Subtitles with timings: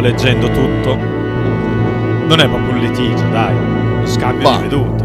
[0.00, 0.96] Sto leggendo tutto.
[0.96, 3.54] Non è proprio un litigio, dai.
[3.54, 5.04] Uno scambio Ma- di vedute.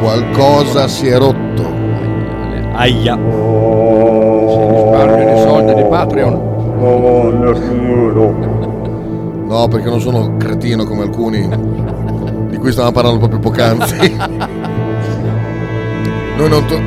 [0.00, 1.74] qualcosa si è rotto
[2.72, 3.16] Aia.
[4.70, 6.40] Risparmio di soldi di Patreon.
[9.46, 11.46] no perché non sono cretino come alcuni
[12.48, 14.16] di cui stavamo parlando proprio poc'anzi
[16.36, 16.80] noi non, to-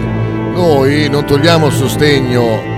[0.56, 2.69] noi non togliamo sostegno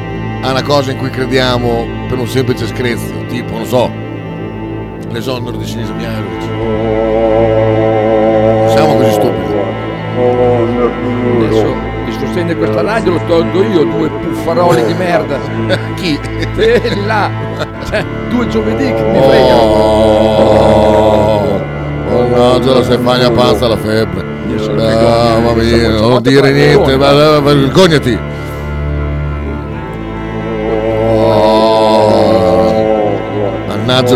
[0.41, 3.91] a una cosa in cui crediamo per un semplice screzzo tipo non so
[5.09, 6.49] l'esonero di Sinisa Mialovic
[8.59, 9.49] non siamo così stupidi
[11.37, 11.91] Adesso
[12.31, 15.37] sostegno di questa radio lo tolgo io, due puffaroli di merda.
[15.95, 16.19] Chi?
[16.55, 17.29] Te là.
[17.89, 19.61] Cioè, due giovedì che mi fregano.
[22.09, 24.29] Oh, mannaggia la Stefania pazza la febbre.
[24.77, 28.30] Ah, mamma mia, non dire niente, vergognati.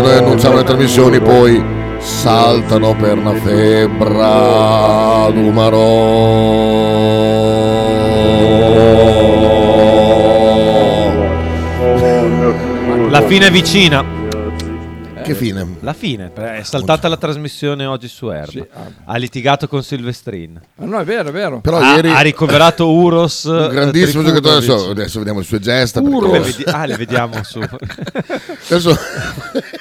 [0.00, 1.64] noi annunciamo le trasmissioni, poi
[1.98, 5.84] saltano per una febbra numero.
[13.10, 14.04] La fine è vicina.
[15.22, 15.76] Che fine?
[15.80, 18.64] La fine, è saltata la trasmissione oggi su Erba.
[19.06, 20.60] Ha litigato con Silvestrin.
[20.78, 21.60] Ah, no, è vero, è vero.
[21.60, 23.44] Però ha, ieri ha ricoverato Uros.
[23.44, 26.00] un eh, grandissimo giocatore, adesso, adesso vediamo le sue gesta.
[26.00, 27.58] perché- Le vedi- ah, le vediamo su.
[27.60, 28.96] Adesso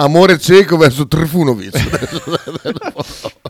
[0.00, 1.76] amore cieco verso Trifunovic.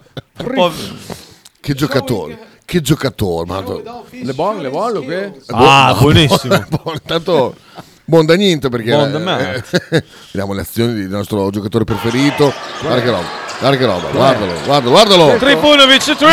[1.60, 3.44] Che giocatore, che giocatore.
[3.46, 4.02] madonna.
[4.10, 5.32] Le buone, le buone, che?
[5.48, 6.64] Ah, Buon- buonissimo.
[6.82, 7.56] buon- Intanto
[8.04, 9.64] buon da niente perché Buon da eh, me.
[9.90, 12.52] eh, vediamo le azioni del nostro giocatore preferito.
[12.80, 13.26] Guarda che roba,
[13.60, 15.36] guarda che roba, guardalo, guardalo, guardalo.
[15.36, 16.26] Trifunovic, tri-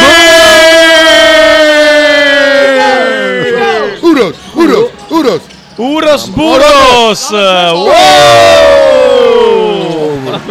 [4.01, 5.41] Uros, Uros, Uros.
[5.77, 7.29] Uros Buros!
[7.31, 8.84] Wow!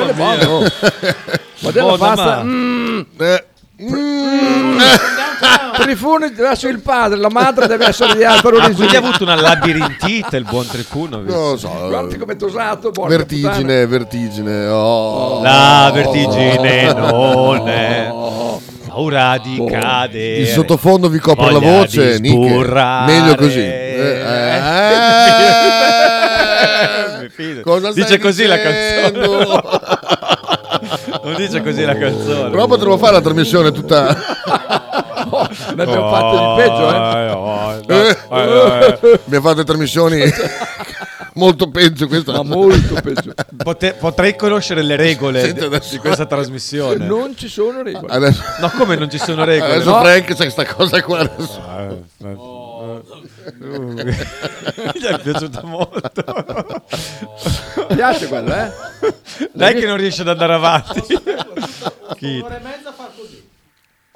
[0.06, 0.15] Quello è
[0.45, 0.67] buono.
[1.61, 2.25] Ma della Buona pasta.
[2.37, 3.45] ma- mm, Eh,
[5.77, 9.35] Trifune verso il padre, la madre deve essere di altro Ah, quindi ha avuto una
[9.35, 11.29] labirintite il buon Trifunovic.
[11.35, 11.69] non lo so.
[11.89, 14.67] Guardi come è tosato, porca Vertigine, vertigine.
[14.69, 15.43] Oh.
[15.43, 18.12] La vertigine non è
[18.87, 20.37] paura di cadere.
[20.39, 22.49] Il sottofondo vi copre la Voglia voce, di Nick.
[22.49, 23.12] sburrare.
[23.12, 23.59] Meglio così.
[23.59, 24.21] Eh,
[27.15, 27.61] eh, Mi fido.
[27.62, 29.94] Cosa dice stai così la dicendo?
[31.25, 32.50] Non dice così la canzone.
[32.50, 34.17] Però potremmo fare la trasmissione tutta.
[35.75, 38.09] Ne abbiamo fatte di peggio, eh.
[39.09, 40.23] Eh, Abbiamo fatto trasmissioni
[41.35, 42.32] molto peggio questa.
[42.32, 43.32] Ma molto peggio.
[43.62, 47.05] Pote- potrei conoscere le regole Senti, di- adesso- di questa trasmissione.
[47.06, 48.12] Non ci sono regole.
[48.12, 49.73] Adesso, No, come non ci sono regole?
[49.75, 50.00] adesso No.
[50.03, 51.19] Frank c'è questa cosa qua.
[51.21, 52.63] adesso.
[54.93, 56.25] Gli è piaciuta molto.
[57.88, 58.73] piace quella, eh?
[59.52, 61.02] Dai che non riesce ad andare avanti.
[62.17, 62.44] Chi?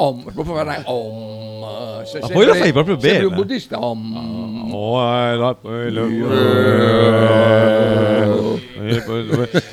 [0.01, 0.55] Om, proprio
[0.85, 2.05] om.
[2.07, 3.25] Sei Ma sempre- poi lo fai proprio bene.
[3.25, 3.81] un buddista.
[3.81, 4.73] Om.
[4.73, 5.37] Oh, eh,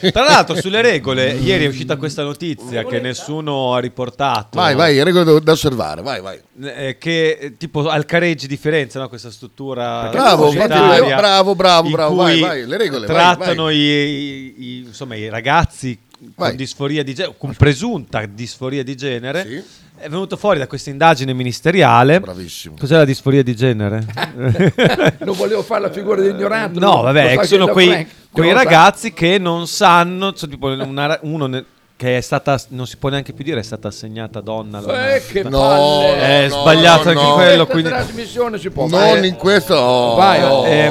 [0.01, 4.57] eh, Tra l'altro, sulle regole, ieri è uscita questa notizia che nessuno ha riportato.
[4.57, 6.01] Vai, vai, regole da- osservare.
[6.01, 6.39] Vai, vai.
[6.59, 9.07] Eh, che tipo al careggi di Firenze, no?
[9.07, 13.15] questa struttura Bravo, societaria infatti, bravo, bravo, in bravo, cui vai, vai, le regole, vai,
[13.15, 15.95] trattano I, i- i- insomma, i ragazzi
[16.35, 16.47] Vai.
[16.49, 19.63] con disforia di genere, con presunta disforia di genere.
[19.97, 22.19] È venuto fuori da questa indagine ministeriale.
[22.19, 22.75] Bravissimo.
[22.79, 24.05] Cos'è la disforia di genere?
[25.19, 26.79] non volevo fare la figura di ignorante.
[26.79, 28.55] No, vabbè, sono quei, Frank, quei sa.
[28.55, 31.65] ragazzi che non sanno, cioè, tipo una- uno ne-
[31.97, 34.79] che è stata, non si può neanche più dire, è stata assegnata donna.
[34.79, 35.49] alla Eh, che nascita.
[35.49, 36.19] palle.
[36.19, 37.33] È no, sbagliato no, anche no.
[37.35, 37.65] quello.
[37.65, 39.27] Questa Quindi, trasmissione si può Non fare.
[39.27, 39.75] in questo.
[39.75, 40.15] oh.
[40.15, 40.65] Vai, oh.
[40.65, 40.87] eh,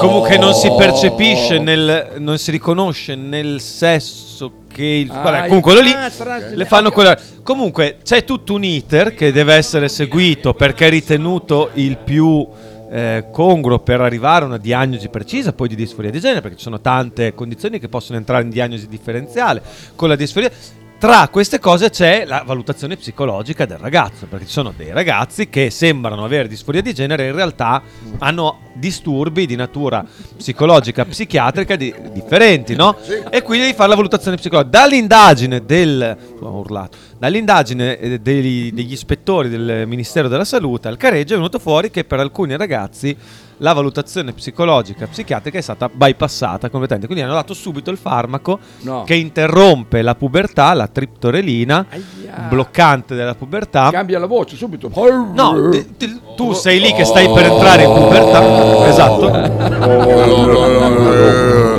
[0.00, 4.28] comunque non si percepisce nel, non si riconosce nel sesso
[4.72, 5.94] che il, Ah, vabbè, comunque quello lì
[6.54, 11.70] le fanno quella comunque c'è tutto un iter che deve essere seguito perché è ritenuto
[11.74, 12.46] il più
[12.90, 16.64] eh, congruo per arrivare a una diagnosi precisa poi di disforia di genere perché ci
[16.64, 19.62] sono tante condizioni che possono entrare in diagnosi differenziale
[19.94, 20.50] con la disforia
[21.00, 25.70] tra queste cose c'è la valutazione psicologica del ragazzo, perché ci sono dei ragazzi che
[25.70, 27.80] sembrano avere disforia di genere e in realtà
[28.18, 30.04] hanno disturbi di natura
[30.36, 32.98] psicologica, psichiatrica di- differenti, no?
[33.30, 34.78] E quindi devi fare la valutazione psicologica.
[34.78, 36.18] Dall'indagine del...
[36.38, 36.98] ho urlato.
[37.20, 42.04] Dall'indagine eh, degli, degli ispettori del Ministero della Salute al Careggio è venuto fuori che
[42.04, 43.14] per alcuni ragazzi
[43.58, 47.04] la valutazione psicologica psichiatrica è stata bypassata completamente.
[47.06, 49.02] Quindi hanno dato subito il farmaco No.
[49.04, 52.46] che interrompe la pubertà, la triptorelina, Aia.
[52.48, 53.90] bloccante della pubertà.
[53.90, 54.90] Cambia la voce subito.
[55.34, 58.86] No, ti- ti- tu sei lì che stai per entrare in pubertà.
[58.88, 59.30] Esatto.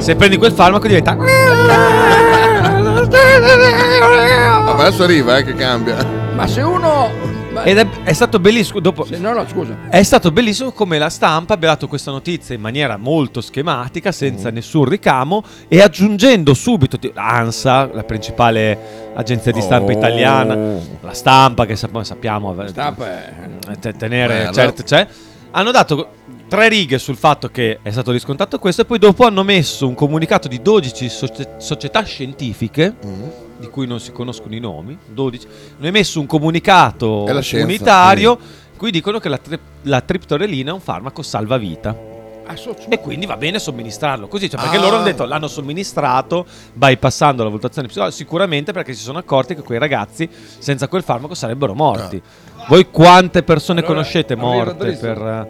[0.02, 1.18] Se prendi quel farmaco diventa.
[4.82, 6.04] Vabbè, adesso arriva, eh, che cambia.
[6.34, 7.10] Ma se uno.
[7.52, 8.80] ma- Ed è, è stato bellissimo.
[8.80, 9.78] Dopo, se- no, no, scusa.
[9.90, 14.50] È stato bellissimo come la stampa abbia dato questa notizia in maniera molto schematica, senza
[14.50, 19.96] nessun ricamo, e aggiungendo subito ANSA, la principale agenzia di stampa Oh.
[19.98, 20.56] italiana,
[21.02, 24.52] la stampa che sap- sappiamo eh, Stampa è- te- tenere Bella.
[24.52, 25.08] certe c'è.
[25.52, 26.08] Hanno dato
[26.48, 29.94] tre righe sul fatto che è stato riscontrato questo e poi dopo hanno messo un
[29.94, 33.24] comunicato di 12 socie- società scientifiche Mm.
[33.62, 35.48] Di cui non si conoscono i nomi, 12.
[35.78, 38.38] Hanno emesso un comunicato È la scienza, unitario
[38.72, 42.10] in cui dicono che la, tri- la triptorelina è un farmaco salvavita.
[42.48, 44.82] Ah, so- E quindi va bene somministrarlo così, cioè perché Ah.
[44.82, 49.62] loro hanno detto l'hanno somministrato bypassando la valutazione psicologica, sicuramente perché si sono accorti che
[49.62, 50.28] quei ragazzi
[50.58, 52.20] senza quel farmaco sarebbero morti.
[52.68, 55.48] Voi quante persone Allora, conoscete morte per,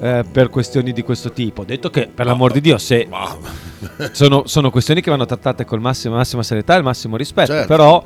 [0.00, 1.64] eh, per questioni di questo tipo?
[1.64, 3.08] Detto che per l'amor di Dio se
[4.12, 7.52] sono, sono questioni che vanno trattate con massima, massima serietà e il massimo rispetto.
[7.52, 7.66] Certo.
[7.66, 8.04] Però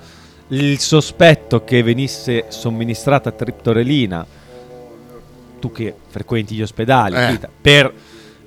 [0.49, 4.27] il sospetto che venisse somministrata triptorelina,
[5.61, 7.27] tu che frequenti gli ospedali, Eh.
[7.29, 7.93] Vita, per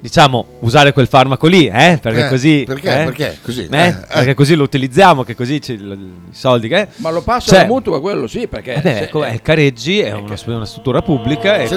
[0.06, 1.98] diciamo usare quel farmaco lì, eh?
[2.00, 3.02] perché Eh, così, perché?
[3.02, 3.04] eh?
[3.06, 3.38] Perché?
[3.42, 3.78] Così, Eh?
[3.78, 3.94] eh, eh.
[4.14, 5.92] perché così lo utilizziamo, che così ci- l-
[6.30, 8.76] i soldi che Ma lo passa Cioè, la mutua quello, sì, perché...
[8.76, 11.68] eh se- ecco, il Careggi è una, una struttura pubblica e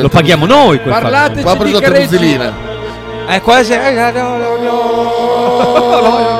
[0.00, 2.16] lo paghiamo noi quel Parlateci ha preso di Careggi.
[2.16, 2.78] farmaco.
[3.28, 4.56] Eh, quasi, eh, no, no, no.
[4.62, 6.38] Io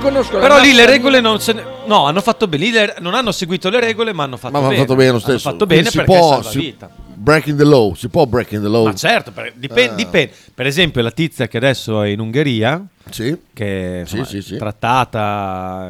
[0.00, 1.62] conosco la Però lì le regole non se ne...
[1.86, 2.64] No, hanno fatto bene.
[2.64, 4.80] Lì le- Non hanno seguito le regole, ma hanno fatto Ma hanno bene.
[4.80, 5.50] fatto bene lo Hanno stesso.
[5.50, 6.90] fatto bene Quindi perché si può, salva si- vita.
[7.14, 8.84] breaking the law, si può breaking the law.
[8.84, 9.94] Ma certo, per, dipen- Ah.
[9.94, 10.32] dipende.
[10.54, 13.36] Per esempio, la tizia che adesso è in Ungheria, Sì.
[13.52, 14.54] che insomma, sì, sì.
[14.54, 15.88] è trattata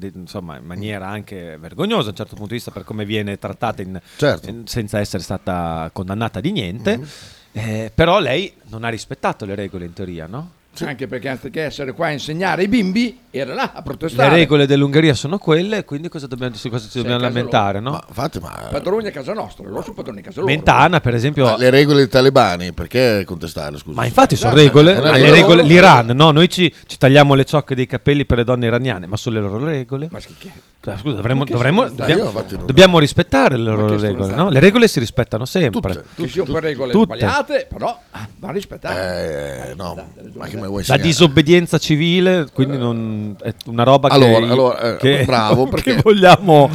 [0.00, 3.38] eh, insomma, in maniera anche vergognosa da un certo punto di vista per come viene
[3.38, 4.48] trattata in- Certo.
[4.48, 6.96] in- senza essere stata condannata di niente.
[6.98, 7.06] Mhm.
[7.52, 10.50] Eh, però lei non ha rispettato le regole in teoria, no?
[10.84, 14.34] Anche perché anziché essere qua a insegnare ai bimbi, era là a Le protestare.
[14.34, 17.92] regole dell'Ungheria sono quelle, quindi cosa dobbiamo, su cosa ci dobbiamo lamentare, no?
[17.92, 20.52] Ma infatti, ma Padroni a casa nostra, loro sono padroni a casa loro.
[20.52, 23.78] Mentana, per esempio, ma le regole dei talebani, perché contestarle?
[23.78, 23.94] Scusa.
[23.94, 27.34] Ma infatti sono Esatto, regole, ma le regole regole- l'Iran, no, noi ci, ci tagliamo
[27.34, 30.08] le ciocche dei capelli per le donne iraniane, ma sono le loro regole.
[30.10, 32.32] Ma che- Cioè, scusa, dovremmo, dovremmo- dobbiamo,
[32.64, 34.50] dobbiamo rispettare le loro regole, no?
[34.50, 35.80] Le regole si rispettano sempre.
[35.80, 36.04] Tutte.
[36.14, 37.16] Che siano per regole Tutte.
[37.18, 39.70] sbagliate, però ah, vanno rispettate.
[39.70, 39.96] Eh, no,
[40.34, 44.52] ma che me lo vuoi La disobbedienza civile, quindi non, è una roba Allora, che,
[44.52, 46.70] allora, eh, che- bravo, che perché- vogliamo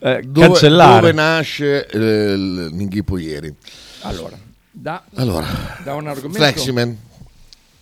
[0.00, 1.00] eh, dove, cancellare.
[1.00, 1.98] dove nasce eh,
[2.32, 3.54] il Ninghippo ieri?
[4.02, 4.36] Allora,
[4.70, 5.46] da, Allora,
[5.82, 6.38] da un argomento...
[6.38, 6.98] Fleximan.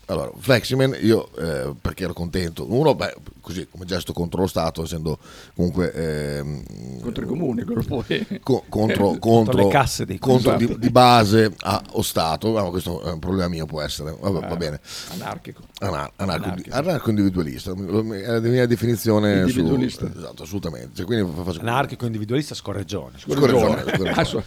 [0.06, 2.66] Allora, Fleximan, io eh, perché ero contento.
[2.68, 5.18] Uno, beh, così come gesto contro lo Stato, essendo
[5.54, 8.40] comunque ehm, Contro i comuni, quello poi.
[8.42, 12.56] co- contro, contro, le casse dei contro di, di base a, o Stato.
[12.56, 14.16] Ah, ma questo è un problema mio, può essere.
[14.18, 14.80] Vabbè, va bene.
[15.10, 15.62] Anarchico.
[15.80, 16.76] Anar- anarco- Anarchico.
[16.76, 17.74] anarco-individualista è
[18.30, 20.08] la mia definizione su- Individualista.
[20.16, 23.18] esatto assolutamente Cioè, faccio- Anarchico individualista scorreggione.
[23.18, 24.10] Scorreggione, scorreggione.
[24.12, 24.42] Ah,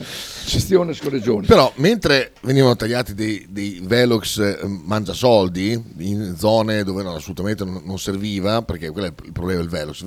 [0.45, 1.45] Gestione scorreggione.
[1.45, 7.81] Però mentre venivano tagliati dei, dei Velox eh, mangiasoldi in zone dove no, assolutamente non,
[7.83, 10.03] non serviva, perché quello è il problema del Velox.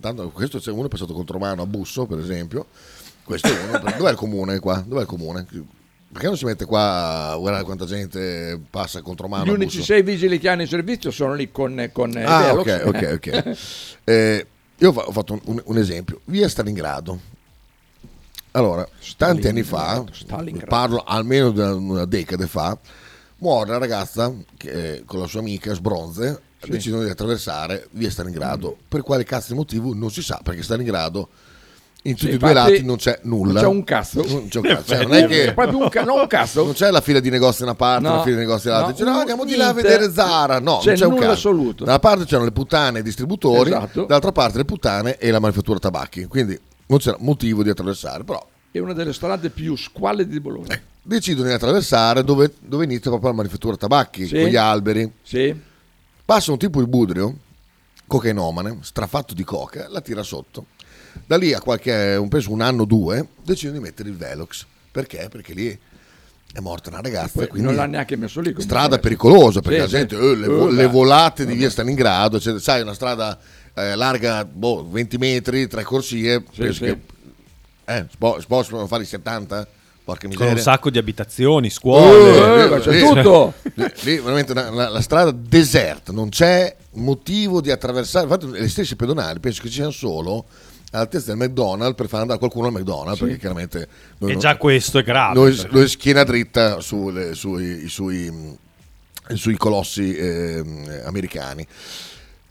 [0.00, 2.66] Tanto questo c'è uno è passato contro mano a Busso, per esempio.
[3.24, 3.78] Questo è uno.
[3.96, 4.82] Dov'è il comune qua?
[4.86, 5.46] Dov'è il comune?
[6.12, 9.92] Perché non si mette qua a guardare quanta gente passa contro mano Gli unici Busso?
[9.92, 12.82] sei vigili che hanno in servizio sono lì con, con Ah, Velox.
[12.84, 13.58] ok, ok, ok.
[14.04, 14.46] Eh,
[14.78, 16.20] io ho fa- ho fatto un, un- esempio.
[16.24, 17.18] Via Stalingrado.
[18.54, 18.86] Allora,
[19.16, 20.04] tanti anni fa,
[20.68, 22.76] parlo almeno di una, una decade fa,
[23.38, 28.76] muore una ragazza che eh, con la sua amica Sbronze decidono di attraversare via Stalingrado.
[28.88, 31.28] Per quale cazzo di motivo non si sa, perché Stalingrado
[32.04, 33.52] in tutti Sì, e due i infatti, lati non c'è nulla.
[33.52, 34.24] non c'è un cazzo.
[34.26, 34.82] Non c'è un cazzo.
[34.94, 36.64] Cioè, non è che un ca- non un cazzo.
[36.64, 38.90] non c'è la fila di negozi da una parte, No, la fila di negozi dall'altra.
[38.90, 40.58] no, Dice, no, andiamo di là a vedere Zara.
[40.58, 41.32] No, C'è non c'è un nulla cazzo.
[41.48, 41.84] assoluto.
[41.84, 44.00] Da una parte c'erano le puttane e i distributori, Esatto.
[44.04, 46.24] dall'altra parte le puttane e la manifattura tabacchi.
[46.26, 48.24] Quindi non c'era motivo di attraversare.
[48.24, 50.76] Però È una delle strade più squallide di Bologna.
[51.04, 54.40] decidono di attraversare dove, dove inizia proprio la manifattura tabacchi, Sì.
[54.40, 55.12] con gli alberi.
[55.22, 55.54] Sì.
[56.24, 57.36] Passa un tipo di budrio,
[58.06, 60.66] cocainomane, strafatto di coca, la tira sotto.
[61.26, 64.64] Da lì a qualche, un, penso un anno o due, decidono di mettere il Velox.
[64.90, 65.28] Perché?
[65.30, 65.78] Perché lì
[66.54, 67.32] è morta una ragazza.
[67.34, 68.54] Poi quindi non l'ha neanche messo lì.
[68.58, 69.94] strada pericolosa perché Sì, la sì.
[69.96, 73.38] gente eh, le, vo- Eh, le volate di via Stalingrado cioè, sai una strada
[73.74, 76.80] eh, larga boh, 20 metri tre corsie penso sì.
[76.84, 77.00] che
[77.86, 79.66] eh, spo- si possono fare i 70
[80.04, 82.64] porca Con miseria un sacco di abitazioni, Eh, scuole.
[82.64, 83.54] Eh, ma c'è lì- tutto.
[83.74, 88.68] lì, lì veramente una- la, la strada deserta non c'è motivo di attraversare infatti le
[88.68, 90.44] stesse pedonali penso che ci siano solo
[90.90, 95.02] all'altezza del McDonald's per far andare qualcuno al McDonald's perché chiaramente E già questo è
[95.02, 95.34] grave.
[95.38, 98.56] noi, perché- noi schiena dritta sulle- sui, sui, mh,
[99.34, 101.66] sui colossi ehm, americani.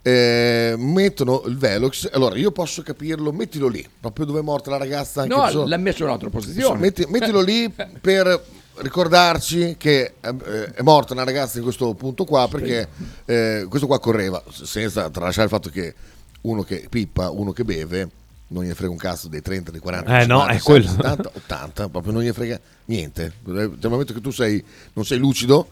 [0.04, 4.76] Eh, mettono il Velox, allora io posso capirlo, mettilo lì, proprio dove è morta la
[4.78, 5.22] ragazza.
[5.22, 6.80] Anche No, solo- l'ha messo in un'altra posizione.
[6.80, 8.42] Metti- mettilo lì per
[8.74, 12.88] ricordarci che eh, è morta una ragazza in questo punto qua perché
[13.26, 15.94] eh, questo qua correva senza tralasciare il fatto che
[16.42, 18.08] uno che pippa, uno che beve
[18.48, 20.88] non gli frega un cazzo dei 30, dei 40, Eh, no, 50, è 60, quello.
[20.88, 23.32] 70, 80, proprio non gli frega niente.
[23.42, 24.62] Dal momento che tu sei,
[24.94, 25.68] non sei lucido,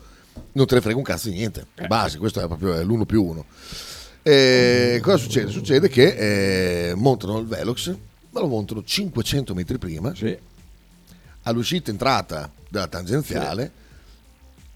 [0.52, 1.66] non te ne frega un cazzo di niente.
[1.74, 1.82] Eh.
[1.82, 3.44] Di base, questo è proprio è l'uno più uno.
[4.22, 5.50] E cosa succede?
[5.50, 7.94] Succede che eh, montano il Velox,
[8.30, 10.12] ma lo montano 500 metri prima,
[11.42, 13.72] all'uscita e entrata della tangenziale,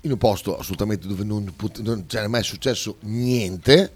[0.02, 3.92] in un posto assolutamente dove non, pot- non c'era mai successo niente,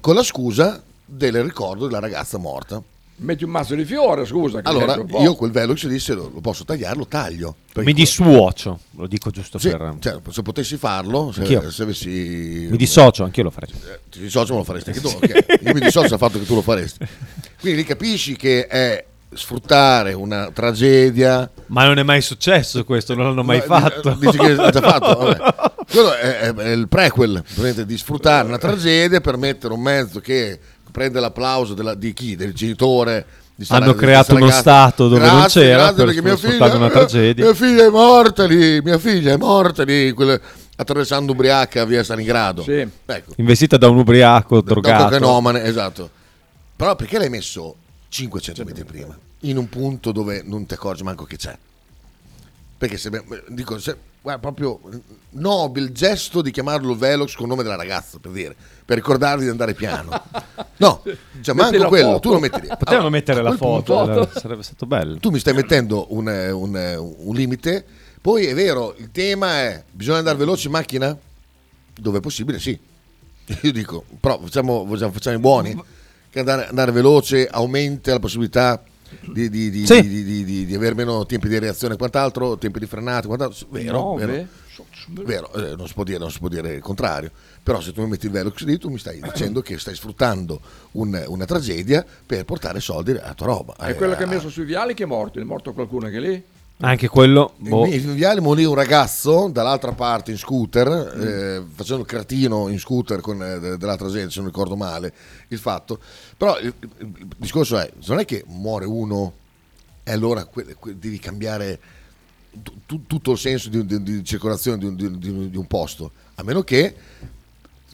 [0.00, 2.82] con la scusa del ricordo della ragazza morta.
[3.16, 4.60] Metti un mazzo di fiore, scusa.
[4.60, 5.22] che Allora, senti un po'.
[5.22, 7.56] io quel Velox disse lo, lo posso tagliare, lo taglio.
[7.76, 9.96] Mi disuocio, lo dico giusto Sì, per...
[10.00, 11.70] cioè, se potessi farlo, se, Anch'io.
[11.70, 12.66] se avessi...
[12.70, 13.70] Mi dissocio, anch'io lo farei.
[13.72, 15.08] Eh, Ti dissocio, ma lo faresti anche tu.
[15.08, 15.60] ok.
[15.62, 17.06] Io mi dissocio dal fatto che tu lo faresti.
[17.60, 21.48] Quindi lì capisci che è sfruttare una tragedia.
[21.66, 24.10] Ma non è mai successo questo, non l'hanno mai No, fatto.
[24.14, 25.18] di- Dici che l'ha già fatto?
[25.24, 25.72] Vabbè.
[25.90, 27.42] Quello è, è- è il prequel,
[27.86, 30.58] di sfruttare una tragedia per mettere un mezzo che
[30.94, 32.36] prende l'applauso della- di chi?
[32.36, 33.26] Del genitore.
[33.56, 34.60] di sta- Hanno creato uno ragazza.
[34.60, 37.44] stato dove non Grazie, c'era grazie, per perché mia sfruttare figlia, una tragedia.
[37.44, 40.40] Mia figlia è morta lì, mia figlia è morta lì, quella-
[40.76, 42.62] attraversando ubriaca via Stalingrado.
[42.62, 42.84] Sì.
[43.06, 43.32] Ecco.
[43.36, 45.04] Investita da un ubriaco Da drogato.
[45.04, 46.10] cocanomane, esatto.
[46.74, 47.76] Però perché l'hai messo
[48.08, 49.16] 500 metri prima?
[49.42, 51.56] In un punto dove non ti accorgi manco che c'è.
[52.76, 53.10] Perché se,
[53.48, 54.80] dico, se, guarda, proprio
[55.32, 59.50] nobile gesto di chiamarlo Velox con il nome della ragazza, per dire, per ricordarvi di
[59.50, 60.18] andare piano.
[60.78, 61.02] No,
[61.42, 62.20] cioè manco quello, foto.
[62.20, 62.68] tu lo metti lì.
[62.68, 65.18] Potevano Allora, mettere la foto, punto- era- sarebbe stato bello.
[65.18, 67.84] tu mi stai mettendo un, eh, un, eh, un limite.
[68.18, 71.14] Poi è vero, il tema è: bisogna andare veloci in macchina?
[71.94, 72.78] Dove è possibile, sì.
[73.60, 75.82] Io dico, però facciamo, facciamo, facciamo i buoni.
[76.30, 78.82] Che andare, andare veloce aumenta la possibilità
[79.20, 80.00] di, di, di, Sì.
[80.08, 83.66] di, di- di- di avere meno tempi di reazione e quant'altro, tempi di frenata, quant'altro.
[83.70, 84.46] Vero, No, vero.
[85.22, 87.30] Vero, eh, non, si può dire, non si può dire il contrario,
[87.62, 90.60] però se tu mi metti il Velox lì tu mi stai dicendo che stai sfruttando
[90.92, 93.76] un- una tragedia per portare soldi alla tua roba.
[93.76, 95.38] È Eh, quello che ha messo sui viali che è morto.
[95.38, 96.42] È morto qualcuno anche lì?
[96.78, 97.54] Anche quello...
[97.56, 97.86] boh.
[97.86, 103.20] in viale morì un ragazzo dall'altra parte in scooter, eh, facendo il cretino in scooter
[103.20, 105.12] con eh, de- dell'altra gente, se non ricordo male
[105.48, 105.98] il fatto.
[106.36, 109.32] Però il, il- discorso è, non è che muore uno
[110.02, 111.78] e allora que- que- devi cambiare
[112.86, 115.18] tu- tutto il senso di, di- di circolazione di un,
[115.50, 116.94] di un posto, a meno che,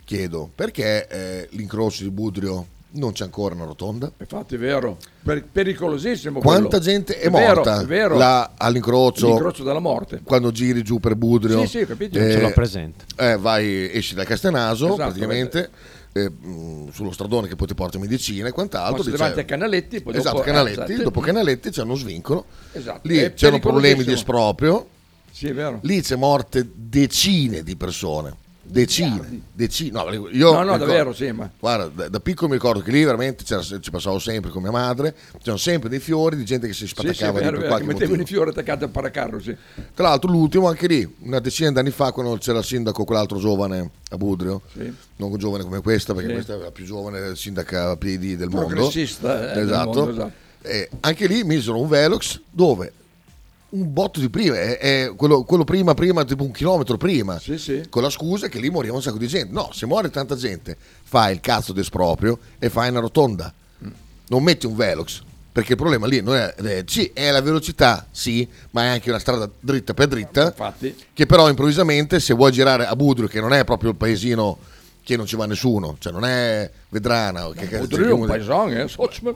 [0.05, 4.11] chiedo, perché eh, l'incrocio di Budrio non c'è ancora una rotonda?
[4.19, 4.97] Infatti è vero.
[5.23, 6.41] Per- pericolosissimo.
[6.41, 6.85] Quanta quello.
[6.85, 8.17] gente è, vero, morta è vero.
[8.17, 9.27] là all'incrocio?
[9.29, 10.21] L'incrocio della morte.
[10.25, 12.19] Quando giri giù per Budrio, Sì, sì, capito.
[12.19, 13.05] Non ce l'ho presente.
[13.17, 15.71] eh, vai, esci da Castenaso Esatto, praticamente
[16.13, 19.03] eh, mh, sullo stradone che poi ti porta medicina e quant'altro.
[19.05, 21.03] Lì davanti a Canaletti, poi esatto, dopo- Canaletti, esatto.
[21.03, 22.45] dopo Canaletti c'è uno svincolo.
[22.73, 23.01] Esatto.
[23.09, 24.89] Lì È c'erano problemi di esproprio.
[25.31, 25.79] Sì, è vero.
[25.83, 28.35] Lì c'è morte decine di persone.
[28.71, 29.91] Decine, decine.
[29.91, 32.91] No, io No, no, ricordo- davvero, sì, ma- Guarda, da, da piccolo mi ricordo che
[32.91, 36.73] lì veramente ci passavo sempre con mia madre, c'erano sempre dei fiori di gente che
[36.73, 39.57] si Sì, sì, spaccava lì vero, vero, mettevano i fiori attaccati al paracarro, sì.
[39.95, 43.91] Tra l'altro l'ultimo anche lì, una decina d'anni fa quando c'era il sindaco quell'altro giovane
[44.11, 44.93] a Budrio, Sì.
[45.17, 46.35] non giovane come questa perché Sì.
[46.35, 48.67] questa è la più giovane sindaca a piedi del mondo.
[48.67, 49.85] Progressista, eh, del esatto.
[49.93, 50.33] mondo, esatto.
[50.63, 52.93] E anche lì misero un Velox dove
[53.71, 57.57] un botto di prima, è, è quello, quello prima, prima, tipo un chilometro prima, Sì,
[57.59, 57.83] sì.
[57.89, 59.53] con la scusa che lì moriva un sacco di gente.
[59.53, 63.53] No, se muore tanta gente, fai il cazzo d'esproprio e fai una rotonda.
[64.29, 65.23] Non metti un Velox.
[65.53, 69.11] Perché il problema lì non è, è- sì, è la velocità, sì, ma è anche
[69.11, 70.47] una strada dritta per dritta.
[70.47, 70.95] Infatti.
[71.13, 74.59] Che però improvvisamente, se vuoi girare a Budrio, che non è proprio il paesino
[75.11, 77.49] che non ci va nessuno, cioè non è Vedrana.
[77.55, 78.89] Che, che- Budrio è un paesone, eh.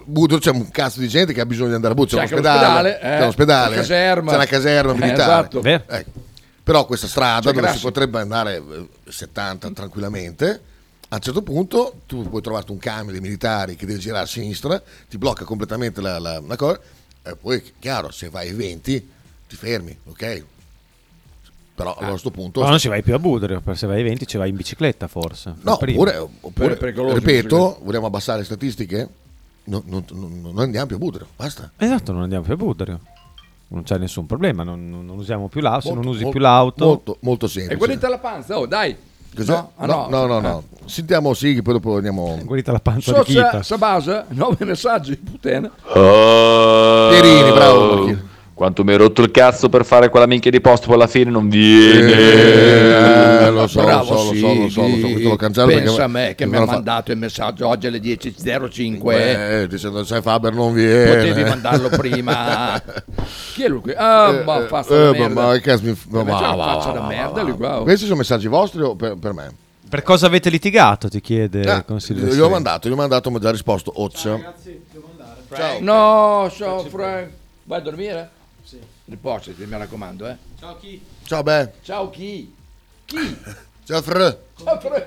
[0.05, 2.19] Budrio c'è un cazzo di gente che ha bisogno di andare a Budrio.
[2.21, 4.31] C'è, C'è ospedale, l'ospedale, eh, c'è un ospedale, la caserma.
[4.31, 5.49] c'è una caserma Eh, militare.
[5.49, 5.63] esatto.
[5.65, 6.11] Ecco.
[6.63, 7.77] Però questa strada C'è dove Grassi.
[7.79, 10.61] si potrebbe andare eh, 70 tranquillamente,
[11.09, 14.27] a un certo punto tu puoi trovarti un camion dei militari che deve girare a
[14.27, 16.79] sinistra, ti blocca completamente la, la- la cosa,
[17.25, 19.11] e poi chiaro, se vai ai 20
[19.49, 20.45] ti fermi, ok?
[21.75, 22.61] Però a questo punto...
[22.61, 24.55] Ma non ci vai più a Budrio, perché se vai ai 20 ci vai in
[24.57, 25.55] bicicletta forse.
[25.63, 29.09] No, oppure, oppure, ripeto, perché- vogliamo abbassare le statistiche?
[29.65, 31.71] No, non, non- non andiamo più a Budrio, basta.
[31.77, 33.01] Esatto, non andiamo più a Budrio.
[33.69, 36.39] Non c'è nessun problema, non, non- non usiamo più l'auto, se non Molto- usi molto-
[36.39, 36.85] più l'auto.
[36.85, 37.75] Molto, molto semplice.
[37.75, 38.97] E guarita la panza, oh dai.
[39.35, 39.51] Cos'è?
[39.53, 40.63] No, ah, no, no, no, no.
[40.85, 42.39] Sentiamo sì, che poi dopo andiamo.
[42.45, 43.65] Guarita la panza So di Kita.
[43.65, 45.73] sa base, nove messaggi, puttana.
[45.83, 47.95] Pierini, bravo.
[47.97, 48.33] Marchino.
[48.55, 51.29] Quanto mi hai rotto il cazzo per fare quella minchia di posto, poi alla fine
[51.29, 52.13] non viene.
[53.47, 55.67] Eh, lo so, Bravo, lo so, lo so, lo so, lo so, questo lo cancello
[55.67, 59.63] Pensa perché- a me che mi ha fa- mandato il messaggio oggi alle 10.05.
[59.63, 61.15] Eh, dicendo sai Faber non viene.
[61.17, 62.81] Potevi mandarlo prima.
[63.55, 63.93] Chi è lui qui?
[63.97, 65.43] Ah, Eh, ma eh, faccia eh, da ma- merda.
[65.43, 67.83] ma ma- Ma va, una va, faccia da merda lui qua.
[67.83, 69.53] Questi sono messaggi vostri o per, per me?
[69.89, 71.09] Per cosa avete litigato?
[71.09, 72.33] Ti chiede Ah, il consiglio.
[72.33, 74.55] io ho mandato, io ho mandato, mi ha già risposto Ozza.
[75.55, 75.79] Ciao.
[75.81, 77.29] No, ciao Frank.
[77.67, 78.31] Vai a dormire?
[79.05, 79.11] Sì.
[79.11, 80.37] Riposati, mi raccomando, eh.
[80.59, 81.01] Ciao chi?
[81.25, 81.71] Ciao beh.
[81.83, 82.55] Ciao chi?
[83.05, 83.39] Chi?
[83.85, 84.39] Ciao Fre.
[84.63, 85.07] Ciao Frank.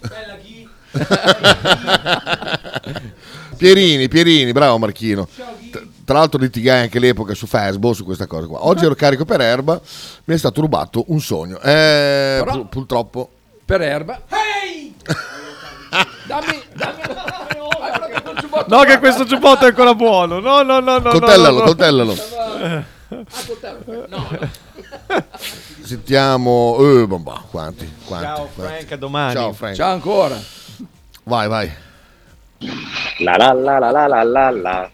[0.00, 0.68] Bella chi?
[3.56, 5.26] Pierini, Pierini, bravo Marchino.
[5.70, 8.64] Tra- Tra l'altro litigai anche all'epoca su Facebook su questa cosa qua.
[8.66, 9.80] Oggi ero carico per erba,
[10.24, 11.56] mi è stato rubato un sogno.
[11.58, 13.30] Eh, Però- pur- purtroppo.
[13.64, 14.22] Per erba.
[14.28, 14.94] Dammi,
[16.26, 16.62] dammi,
[18.68, 20.40] No, che questo giubbotto è ancora buono.
[20.40, 21.10] No, no, no, no.
[21.10, 21.64] Coltellalo, no, no.
[21.64, 22.14] coltellalo.
[25.82, 26.76] Sentiamo.
[26.80, 28.72] Eh, bomba, quanti, quanti, Ciao, quanti.
[28.74, 29.32] Frank, a domani.
[29.34, 29.74] Ciao Frank.
[29.76, 30.36] Ciao ancora.
[31.24, 31.70] Vai, vai.
[33.18, 34.90] La la la la la la la la.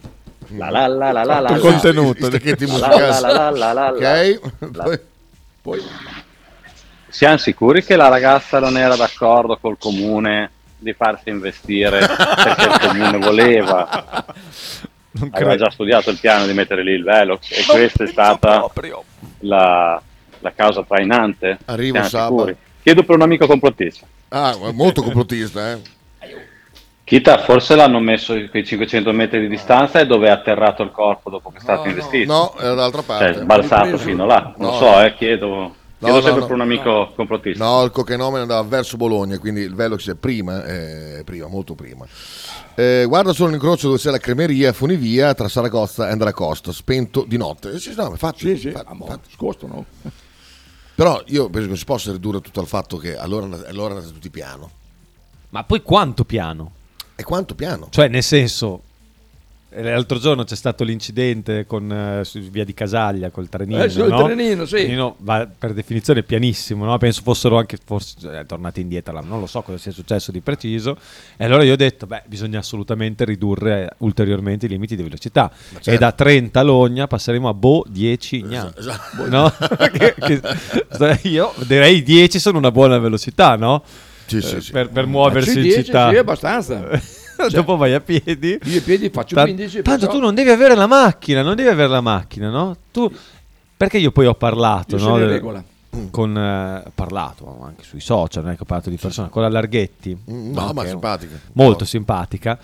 [0.55, 2.27] La la la la la contenuto.
[2.27, 3.01] Stacchetti La musicali.
[3.01, 3.87] la la la la la.
[3.91, 4.41] Ok.
[4.75, 4.99] La-
[5.63, 5.81] Poi
[7.09, 10.51] Siamo sicuri che la ragazza non era d'accordo col comune
[10.83, 14.25] di farsi investire perché il comune voleva?
[15.15, 18.67] Non Aveva già studiato il piano di mettere lì il Velox e questa è stata
[19.41, 20.01] la,
[20.39, 21.59] la causa trainante?
[21.67, 22.29] Arrivo, Siamo Saba.
[22.37, 22.57] sicuri?
[22.83, 24.07] Chiedo per un amico complottista.
[24.31, 25.81] Ah, molto complottista, eh.
[27.05, 31.29] Chita, forse l'hanno messo quei 500 metri di distanza e dove è atterrato il corpo
[31.29, 32.33] dopo che è stato investito.
[32.33, 33.35] No, era dall'altra parte.
[33.35, 34.55] Cioè, sbalzato fino là.
[34.57, 35.03] Non No, so, no.
[35.05, 36.47] eh, chiedo, No, chiedo no, sempre no.
[36.47, 37.65] per un amico complottista.
[37.65, 42.07] No, il cocainome andava verso Bologna, quindi il Velox è prima, eh, prima molto prima.
[42.75, 47.25] Eh, guarda solo l'incrocio dove c'è la cremeria Funivia tra Saragozza e Andrea Costa, spento
[47.27, 47.73] di notte.
[47.73, 49.31] Eh, sì, no, infatti, Sì, sì, infatti, ah, infatti.
[49.33, 49.85] scosto, no?
[50.95, 54.13] Però io penso che non si possa ridurre tutto al fatto che allora, allora andate
[54.13, 54.71] tutti piano.
[55.51, 56.73] Ma poi quanto piano?
[57.15, 57.89] E quanto piano?
[57.91, 58.83] Cioè, nel senso,
[59.77, 63.83] l'altro giorno c'è stato l'incidente con, eh, via di Casaglia col trenino.
[63.83, 64.25] Eh, sul no?
[64.25, 64.75] trenino, sì.
[64.77, 66.97] Il trenino va per definizione pianissimo, no?
[66.99, 70.97] penso fossero anche forse eh, tornati indietro, non lo so cosa sia successo di preciso.
[71.37, 75.51] E allora io ho detto, beh, bisogna assolutamente ridurre ulteriormente i limiti di velocità.
[75.73, 75.91] certo.
[75.91, 78.73] E da 30 a Logna passeremo a Bo 10 gna.
[78.77, 79.29] esatto.
[79.29, 79.53] No?
[79.93, 83.83] Che- che- io direi 10 sono una buona velocità, no?
[84.27, 84.71] Sì, sì, Eh, sì.
[84.73, 86.11] Per, per muoversi in 10, città.
[86.11, 86.89] sì, abbastanza.
[87.49, 88.59] Dopo vai a piedi.
[88.63, 89.83] Io a piedi faccio Tan- 15.
[89.83, 92.77] Tanto perciò- tu non devi avere la macchina, non devi avere la macchina, no?
[92.91, 93.11] Tu,
[93.77, 95.19] perché io poi ho parlato, Io no?
[95.19, 95.65] del- regola.
[96.11, 99.49] Con, eh, parlato anche sui social, non è che ho parlato di persona, con la
[99.51, 100.17] Larghetti.
[100.31, 101.39] Mm, no, ma simpatica.
[101.53, 101.87] Molto No.
[101.87, 102.59] simpatica.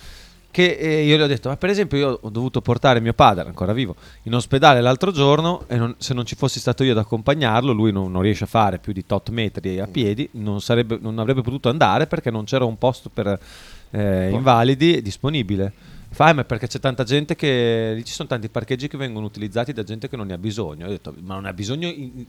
[0.50, 3.46] Che eh, io le ho detto, ma per esempio io ho dovuto portare mio padre,
[3.46, 6.98] ancora vivo, in ospedale l'altro giorno e non- se non ci fossi stato io ad
[6.98, 10.98] accompagnarlo, lui non, non riesce a fare più di tot metri a piedi, non, sarebbe-
[10.98, 13.38] non avrebbe potuto andare perché non c'era un posto per
[13.90, 15.72] eh, invalidi disponibile.
[16.10, 19.26] Fa, "Eh, ma perché c'è tanta gente che lì ci sono tanti parcheggi che vengono
[19.26, 20.86] utilizzati da gente che non ne ha bisogno.
[20.86, 22.24] Ho detto, ma non ne ha bisogno in,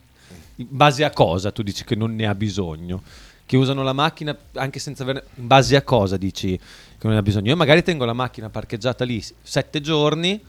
[0.55, 1.51] in base a cosa?
[1.51, 3.01] Tu dici che non ne ha bisogno?
[3.45, 5.23] Che usano la macchina anche senza avere.
[5.35, 7.49] In base a cosa dici che non ne ha bisogno?
[7.49, 10.39] Io magari tengo la macchina parcheggiata lì sette giorni,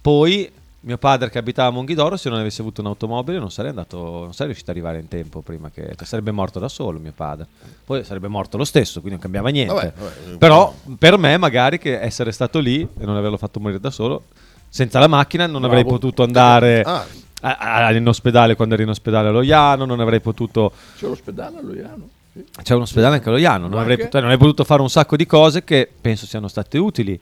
[0.00, 0.50] poi
[0.84, 4.32] mio padre che abitava a Monghidoro, se non avesse avuto un'automobile, non sarei andato, non
[4.32, 5.94] sarei riuscito ad arrivare in tempo prima che.
[5.96, 7.46] cioè, sarebbe morto da solo mio padre.
[7.84, 9.72] Poi sarebbe morto lo stesso, quindi non cambiava niente.
[9.74, 13.78] Vabbè, vabbè, Però per me, magari che essere stato lì e non averlo fatto morire
[13.80, 14.24] da solo,
[14.68, 15.98] senza la macchina non avrei Bravo.
[15.98, 17.04] potuto andare Ah.
[17.42, 20.72] a- a- in ospedale quando ero in ospedale a Loiano, non avrei potuto.
[20.98, 22.08] C'è l'ospedale a Loiano.
[22.32, 22.44] Sì.
[22.62, 24.10] C'è un ospedale anche a Loiano, non avrei, Anche?
[24.10, 27.20] cioè, non avrei potuto fare un sacco di cose che penso siano state utili.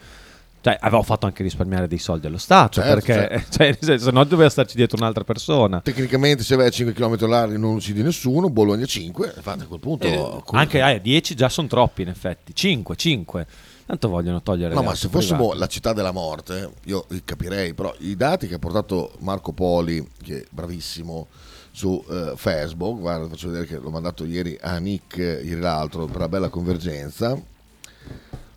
[0.62, 3.51] Cioè, avevo fatto anche risparmiare dei soldi allo Stato Certo, perché certo.
[3.57, 5.81] cioè, nel senso, se no doveva starci dietro un'altra persona.
[5.81, 9.81] Tecnicamente se vai a 5 km orari non uccidi nessuno, Bologna 5, infatti a quel
[9.81, 10.07] punto...
[10.07, 13.46] Eh, anche eh, 10 già sono troppi in effetti, 5, 5.
[13.87, 15.59] Tanto vogliono togliere No, ma se fossimo private.
[15.59, 20.42] la città della morte, io capirei, però i dati che ha portato Marco Poli, che
[20.42, 21.27] è bravissimo,
[21.73, 26.20] su eh, Facebook, guarda, faccio vedere che l'ho mandato ieri a Nick, ieri l'altro, per
[26.20, 27.37] la bella convergenza,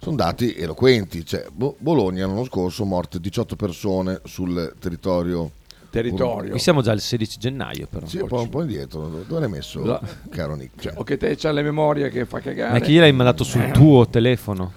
[0.03, 1.25] sono dati eloquenti.
[1.25, 5.49] Cioè, Bo- Bologna l'anno scorso morte 18 persone sul territorio.
[5.89, 6.49] Territorio.
[6.51, 8.05] Qui siamo già al 16 gennaio però.
[8.07, 9.07] Sì, un po', un po' indietro.
[9.27, 9.99] Dove l'hai messo, No.
[10.29, 10.81] caro Nick?
[10.81, 12.71] Cioè, o che te c'ha la memoria che fa cagare.
[12.73, 14.71] Ma chi gliel'hai mandato sul tuo telefono?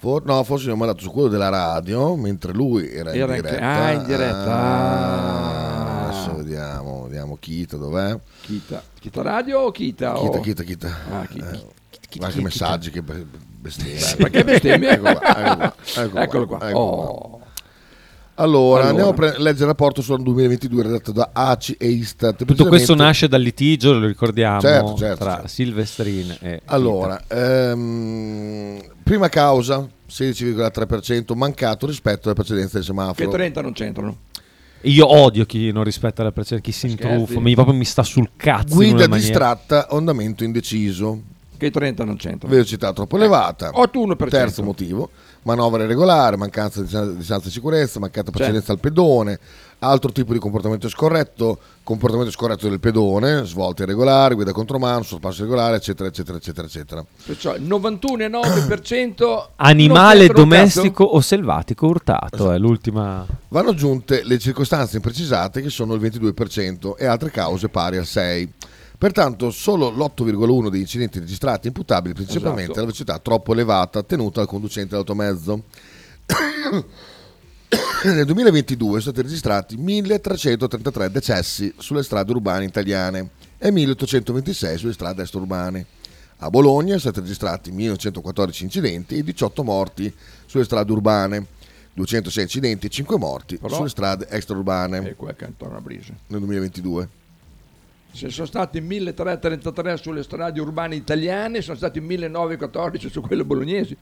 [0.00, 3.42] For- no, forse gli ho mandato su quello della radio, mentre lui era, Era in
[3.42, 3.66] diretta.
[3.84, 4.54] ah, in diretta.
[4.56, 6.06] Ah, Ah.
[6.08, 8.18] adesso vediamo, vediamo Kita, dov'è?
[8.42, 8.82] Kita.
[9.00, 10.12] Kita radio o Kita?
[10.14, 10.40] Kita, o...
[10.40, 10.96] Kita, Kita.
[11.10, 11.50] Ah, Kita.
[11.52, 11.64] Eh,
[12.16, 13.26] guarda che messaggi, che be-
[13.60, 14.16] bestemmie.
[14.16, 14.90] Perché bestemmie?
[14.90, 16.76] ecco qua, ecco qua, Eccolo qua.
[16.76, 17.40] Oh.
[18.40, 18.88] Allora, Allora.
[18.88, 22.44] andiamo a pre- leggere il rapporto sul 2022 redatto da ACI e Istat.
[22.44, 25.48] Tutto questo nasce dal litigio, lo ricordiamo, Certo, certo, tra certo.
[25.48, 33.28] Silvestrin e Allora, ehm, prima causa, 16,3%, mancato rispetto alle precedenze del semaforo.
[33.28, 34.16] Che 30 non c'entrano.
[34.82, 38.30] Io odio chi non rispetta la precedente, chi si intruffa, mi, proprio mi sta sul
[38.36, 38.76] cazzo.
[38.76, 41.20] Guida distratta, andamento indeciso.
[41.58, 42.54] Che 30 non c'entrano.
[42.54, 43.70] Velocità troppo elevata.
[43.70, 44.28] 81%.
[44.28, 45.10] Terzo motivo.
[45.42, 49.38] Manovra irregolare, mancanza di distanza di sicurezza, mancata precedenza al pedone,
[49.78, 55.76] altro tipo di comportamento scorretto, comportamento scorretto del pedone, svolte irregolari, guida contromano, sorpasso irregolare,
[55.76, 57.04] eccetera, eccetera, eccetera, eccetera.
[57.24, 63.24] Perciò il 91,9% Animale domestico o selvatico urtato è l'ultima.
[63.48, 68.48] Vanno aggiunte le circostanze imprecisate che sono il 22% e altre cause pari al 6%.
[68.98, 72.78] Pertanto solo l'8,1% degli incidenti registrati è imputabili principalmente Esatto.
[72.78, 75.62] alla velocità troppo elevata tenuta dal conducente dell'automezzo.
[78.04, 85.22] Nel 2022 sono stati registrati 1333 decessi sulle strade urbane italiane e 1826 sulle strade
[85.22, 85.86] extraurbane.
[86.38, 90.12] A Bologna sono stati registrati 1914 incidenti e 18 morti
[90.46, 91.46] sulle strade urbane,
[91.94, 96.12] 206 incidenti e 5 morti Però- sulle strade extraurbane E qua cantona a Brisa.
[96.28, 97.08] nel 2022.
[98.12, 103.96] Se sono stati 1333 sulle strade urbane italiane, sono stati 1914 su quelle bolognesi.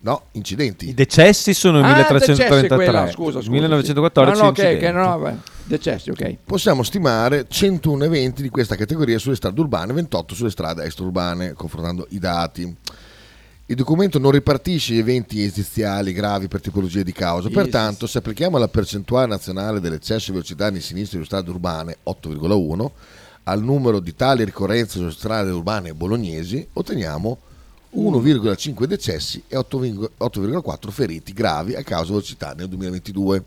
[0.00, 0.88] No, incidenti.
[0.90, 2.60] I decessi sono Ah, 1333.
[2.60, 4.42] decessi quella, scusa, scusa, 1914 sì.
[4.42, 4.84] No, ok, incidenti.
[4.86, 5.34] ok, no, beh,
[5.64, 6.36] decessi, ok.
[6.44, 12.06] Possiamo stimare 101 eventi di questa categoria sulle strade urbane, 28 sulle strade extraurbane, confrontando
[12.10, 12.76] i dati.
[13.66, 18.58] Il documento non ripartisce gli eventi esistenziali gravi per tipologia di causa, pertanto se applichiamo
[18.58, 22.90] la percentuale nazionale dell'eccesso di velocità nei sinistri sulle strade urbane, 8,1,
[23.44, 27.38] al numero di tali ricorrenze sulle strade urbane bolognesi, otteniamo
[27.96, 33.44] 1,5 decessi e 8,4 feriti gravi a causa di velocità nel 2022.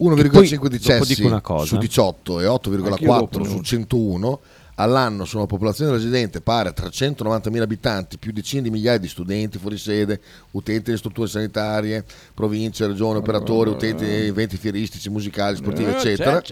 [0.00, 3.62] 1,5 dopo decessi su 18 e Anch'io 8,4 dopo, su no.
[3.62, 4.40] 101
[4.80, 9.58] all'anno su una popolazione residente pari a 390.000 abitanti, più decine di migliaia di studenti
[9.58, 10.20] fuori sede,
[10.52, 16.42] utenti delle strutture sanitarie, province, regioni, operatori, utenti di eventi fieristici, musicali, sportivi, Eh, eccetera.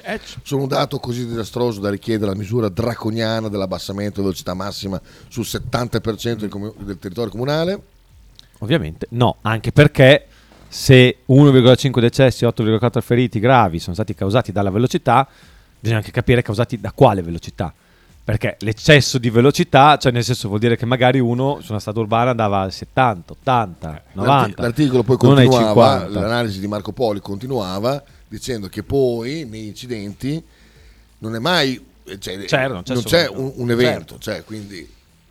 [0.43, 5.45] Sono un dato così disastroso da richiedere la misura draconiana dell'abbassamento della velocità massima sul
[5.45, 7.83] 70% del, comu- del territorio comunale.
[8.59, 10.27] Ovviamente no, anche perché
[10.69, 15.27] se 1,5 decessi e 8,4 feriti gravi sono stati causati dalla velocità,
[15.79, 17.73] bisogna anche capire causati da quale velocità.
[18.29, 22.01] Perché l'eccesso di velocità, cioè nel senso vuol dire che magari uno su una strada
[22.01, 24.23] urbana andava a 70, 80, 90.
[24.23, 26.21] L'arti- L'articolo poi continuava, 50.
[26.21, 30.45] l'analisi di Marco Poli continuava dicendo che poi nei incidenti
[31.21, 31.83] non è mai,
[32.19, 34.19] cioè, Certo, non c'è non c'è un, un evento, certo.
[34.19, 34.87] cioè, quindi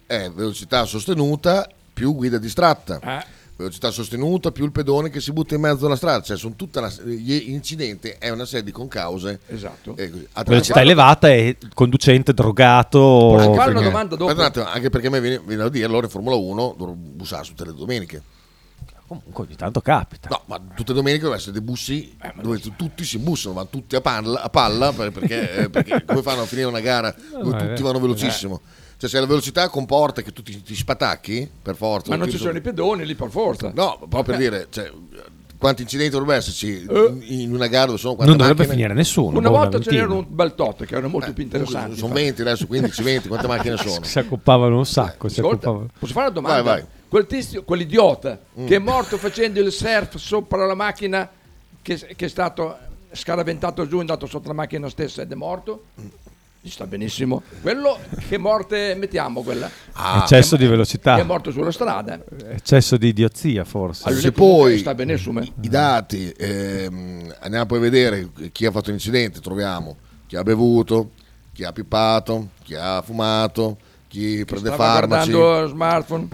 [0.07, 2.99] è velocità sostenuta più guida distratta.
[2.99, 3.25] Eh.
[3.57, 6.79] Velocità sostenuta più il pedone che si butta in mezzo alla strada, cioè sono tutta
[6.79, 9.39] una, gli incidenti è una serie di concause.
[9.47, 9.97] Esatto.
[9.97, 10.27] E.
[10.33, 13.35] A Velocità elevata e conducente drogato.
[13.35, 14.41] Anche fare una perché- domanda dopo?
[14.41, 17.43] attimo, anche perché a me viene, viene da dire, allora in Formula 1 dovrò bussare
[17.45, 18.21] su tutte le domeniche.
[19.07, 20.27] Comunque ogni tanto capita.
[20.29, 23.69] No, ma tutte le domeniche devono essere dei bussi dove tu- tutti si bussano, vanno
[23.69, 27.15] tutti a palla, a palla per- perché, eh, perché come fanno a finire una gara
[27.31, 27.83] dove No, è tutti vero.
[27.85, 28.61] vanno velocissimo?
[28.97, 32.09] Cioè se la velocità comporta che tu ti, ti spatacchi, per forza.
[32.09, 33.71] Ma non ci sono i pedoni lì per forza.
[33.75, 34.37] No, proprio per Eh.
[34.37, 34.91] dire, cioè,
[35.59, 37.17] quanti incidenti dovrebbero esserci Eh.
[37.41, 38.75] in, una gara dove sono quante Non dovrebbe macchine?
[38.81, 39.37] finire nessuno.
[39.37, 41.95] Una volta ce n'era un bel tot che erano molto più interessanti.
[41.97, 44.03] Sono 20 adesso, 15, 20, quante macchine sono?
[44.03, 45.27] Si accoppavano un sacco.
[45.29, 45.89] si Ascolta, accoppavano.
[45.99, 46.61] posso fare una domanda?
[46.63, 46.89] Vai, vai.
[47.07, 48.65] Quel tizio, quell'idiota Mm.
[48.65, 51.29] che è morto facendo il surf sopra la macchina
[51.83, 52.75] che, che è stato
[53.11, 55.85] scaraventato giù, è andato sotto la macchina stessa ed è morto?
[56.67, 57.43] Ci sta benissimo.
[57.61, 59.71] Quello che morte mettiamo quella?
[59.93, 61.15] Ah, Eccesso di velocità.
[61.15, 62.19] Che è morto sulla strada.
[62.49, 64.03] Eccesso di idiozia forse.
[64.05, 65.39] Allora, Se poi sta benissimo.
[65.39, 65.49] eh.
[65.61, 69.95] i dati, ehm, andiamo poi a vedere chi ha fatto l'incidente, troviamo
[70.27, 71.11] chi ha bevuto,
[71.53, 73.77] chi ha pippato, chi ha fumato,
[74.09, 75.31] chi prende farmaci,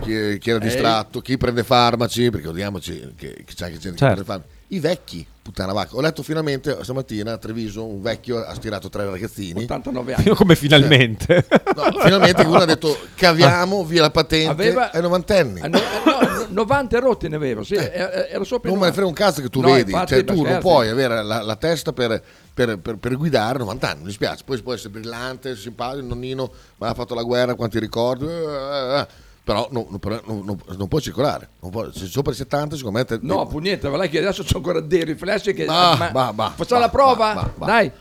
[0.02, 0.68] chi, chi era Ehi.
[0.68, 4.24] distratto, chi prende farmaci, perché ricordiamoci che, che c'è anche gente che Certo.
[4.24, 4.50] prende farmaci.
[4.70, 5.96] I vecchi, puttana vacca.
[5.96, 9.64] Ho letto finalmente stamattina a Treviso un vecchio ha stirato tre ragazzini.
[9.64, 11.46] 89 Io come finalmente.
[11.76, 15.60] No, finalmente uno ha detto caviamo via la patente Aveva- ai novantenni.
[15.62, 18.72] Ah, no, no, 90 rotti ne aveva, sì, era era sopra Eh.
[18.72, 18.94] Non me ne 90.
[18.94, 21.56] frega un cazzo che tu No, vedi, infatti, cioè tu non puoi avere la, la
[21.58, 22.22] testa per,
[22.54, 26.52] per- per- per guidare 90 anni, mi dispiace, poi può essere brillante, simpatico, il nonnino,
[26.78, 29.08] ma ha fatto la guerra, quanti ricordi, eh, eh, eh.
[29.44, 32.76] Però non, non- però non- non- non può circolare, non può- se sopra i 70
[32.78, 33.06] secondo me...
[33.06, 35.66] te- No, pugnetta, va là che adesso c'ho ancora dei riflessi che...
[35.66, 37.34] Ah, ma- bah, bah, facciamo bah, la prova?
[37.34, 37.66] bah, bah, bah.
[37.66, 37.92] Dai.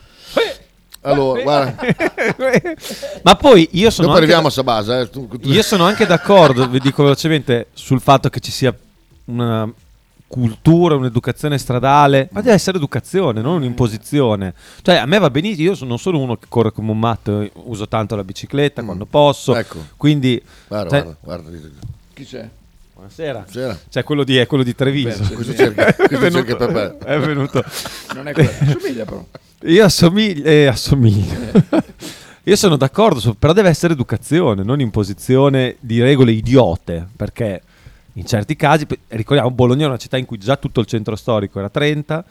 [1.05, 1.75] Allora, guarda,
[3.23, 4.99] Ma poi io sono dopo arriviamo da- a Sabasa.
[5.01, 8.73] Eh, tu- tu- Io sono anche d'accordo, vi dico velocemente, sul fatto che ci sia
[9.25, 9.69] una
[10.33, 14.55] cultura, un'educazione stradale, ma deve essere educazione, non un'imposizione.
[14.81, 17.47] Cioè, a me va benissimo, io sono- non sono uno che corre come un matto,
[17.65, 19.77] uso tanto la bicicletta quando posso, Ecco.
[19.95, 20.41] quindi...
[20.67, 21.67] Guarda, cioè- guarda, guarda.
[22.15, 22.49] Chi c'è?
[22.95, 23.31] Buonasera.
[23.51, 23.79] Buonasera.
[23.89, 25.23] Cioè, quello di, è quello di Treviso.
[25.23, 27.05] Beh, Questo cerca, è questo venuto, cerca Pepe.
[27.05, 27.63] è venuto.
[28.15, 29.25] Non è quello, somiglia però.
[29.65, 31.61] Io assomiglio, eh, assomiglio.
[32.45, 37.61] Io sono d'accordo, però deve essere educazione, non imposizione di regole idiote, perché
[38.13, 41.59] in certi casi, ricordiamo, Bologna è una città in cui già tutto il centro storico
[41.59, 42.23] era 30,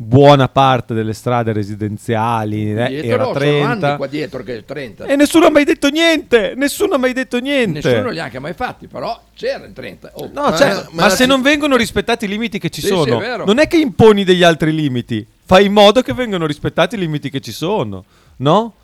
[0.00, 5.06] buona parte delle strade residenziali eh, era anni 30 qua dietro che è 30.
[5.06, 7.80] e nessuno ha mai detto niente, nessuno ha mai detto niente.
[7.82, 10.12] Nessuno li ha anche mai fatti, però c'era il 30.
[10.14, 10.30] Oh.
[10.32, 13.18] No, cioè, ma, ma- se non vengono rispettati i limiti che ci Sì, sì, sono,
[13.18, 13.44] vero.
[13.44, 17.28] non è che imponi degli altri limiti, fai in modo che vengano rispettati i limiti
[17.28, 18.04] che ci sono,
[18.36, 18.74] no?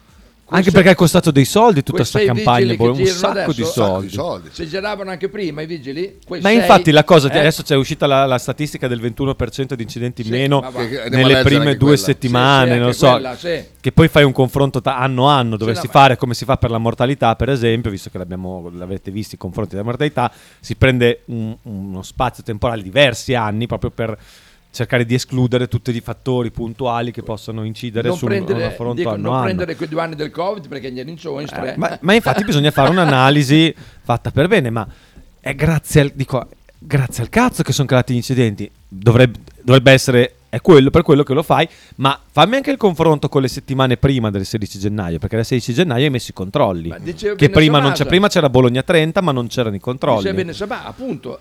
[0.47, 3.63] Anche perché è costato dei soldi tutta quei sta sei campagna, che un sacco di
[3.63, 4.49] adesso- soldi.
[4.53, 8.07] Se giravano anche prima i vigili, Ma sei- infatti la cosa, eh, adesso c'è uscita
[8.07, 10.63] la, la statistica del 21% di incidenti in Sì, meno
[11.09, 11.97] nelle prime due quella.
[11.97, 13.65] settimane, Sì, sì, non so, quella, sì.
[13.81, 16.57] che poi fai un confronto ta- anno a anno, dovresti no, fare come si fa
[16.59, 20.31] per la mortalità, per esempio, visto che l'abbiamo, l'avete visto i confronti della mortalità,
[20.61, 24.17] si prende un- uno spazio temporale di diversi anni proprio per
[24.75, 28.67] cercare di escludere tutti i fattori puntuali che possono incidere non su un, un prendere,
[28.67, 29.45] affronto dico, anno non anno.
[29.45, 32.91] prendere quei due anni del Covid perché gli rincioni Eh, ma, ma infatti bisogna fare
[32.91, 34.87] un'analisi fatta per bene, ma
[35.41, 38.71] è grazie al, dico, grazie al cazzo che sono creati gli incidenti.
[38.87, 43.29] Dovrebbe, dovrebbe essere è quello per quello che lo fai, ma fammi anche il confronto
[43.29, 46.95] con le settimane prima del 16 gennaio, perché il 16 gennaio hai messo i controlli.
[47.01, 50.31] diceva Che prima, c'è, prima c'era Bologna 30, ma non c'erano i controlli.
[50.31, 51.41] Dice bene, ma appunto,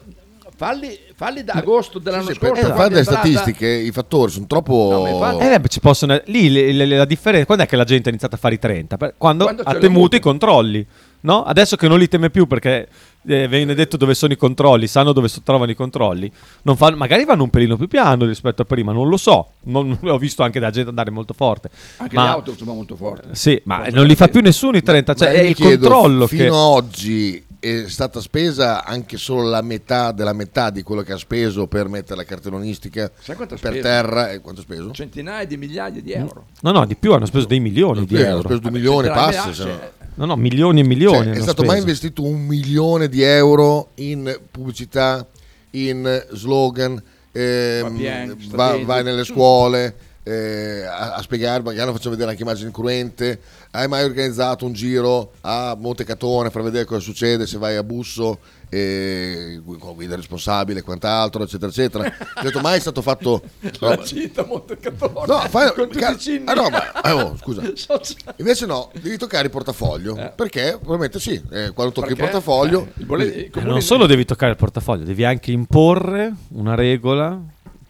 [0.66, 2.54] falli, falli da agosto dell'anno Sì, scorso.
[2.54, 5.06] per quando fare entrata- statistiche i fattori sono troppo...
[5.20, 8.08] No, Eh, beh, ci possono, lì le- le- la differenza, quando è che la gente
[8.08, 8.98] ha iniziato a fare i 30?
[8.98, 10.86] Per- Quando, Quando ha le temuto i controlli,
[11.22, 11.44] no?
[11.44, 12.88] Adesso che non li teme più perché
[13.26, 16.32] eh, viene detto dove sono i controlli, sanno dove so- trovano i controlli,
[16.64, 19.98] non fanno- magari vanno un pelino più piano rispetto a prima, non lo so, non,
[20.04, 21.70] ho visto anche da gente andare molto forte.
[21.98, 23.28] Anche ma, le auto sono molto forti.
[23.32, 26.28] Sì, ma non li fa più nessuno i 30, cioè Ma è il chiedo, controllo
[26.28, 26.50] fino che...
[26.50, 31.18] a oggi è stata spesa anche solo la metà della metà di quello che ha
[31.18, 33.82] speso per mettere la cartellonistica quanto per speso?
[33.82, 34.92] terra e quanto ha speso?
[34.92, 36.48] Centinaia di migliaia di euro.
[36.62, 38.42] No, no, di più hanno speso dei milioni di hanno euro.
[38.44, 39.54] speso due milioni e passa.
[39.54, 41.16] cioè, No, no, milioni e milioni.
[41.18, 41.88] Cioè, è hanno stato mai speso.
[41.88, 45.26] investito un milione di euro in pubblicità,
[45.72, 52.44] in slogan, ehm, va- vai nelle scuole eh, a, a spiegare, magari faccio vedere anche
[52.44, 53.40] immagini cruente.
[53.72, 58.40] Hai mai organizzato un giro a Montecatone per vedere cosa succede se vai a Busso
[58.70, 62.06] eh, con guida responsabile e quant'altro, eccetera, eccetera.
[62.06, 63.42] Ho detto, mai è stato fatto...
[63.80, 65.26] La no, cita Montecatone.
[65.28, 67.62] No, fai- con tutti ca- ah, no, ma- ah, oh, scusa.
[68.38, 70.16] Invece no, devi toccare il portafoglio.
[70.36, 70.78] Perché?
[70.78, 71.42] Probabilmente sì.
[71.52, 72.32] eh, quando tocchi il Perché?
[72.32, 72.88] portafoglio...
[72.98, 77.40] Eh, il i Eh, non solo devi toccare il portafoglio, devi anche imporre una regola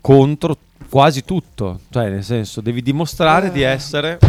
[0.02, 0.58] contro
[0.93, 1.79] quasi tutto.
[1.89, 4.19] Cioè, nel senso, devi dimostrare di essere.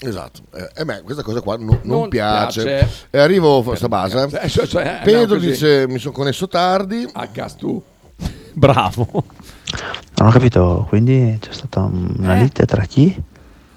[0.00, 2.62] Esatto, eh, e a me questa cosa qua non, non Non piace.
[2.64, 2.88] piace.
[3.10, 4.28] E arrivo a questa base.
[4.40, 7.08] Eh, cioè, cioè, Pedro no, dice: Mi sono connesso tardi.
[7.12, 7.80] A gas tu.
[8.52, 9.06] Bravo.
[10.16, 13.14] Non ho capito, quindi c'è stata una lite tra chi?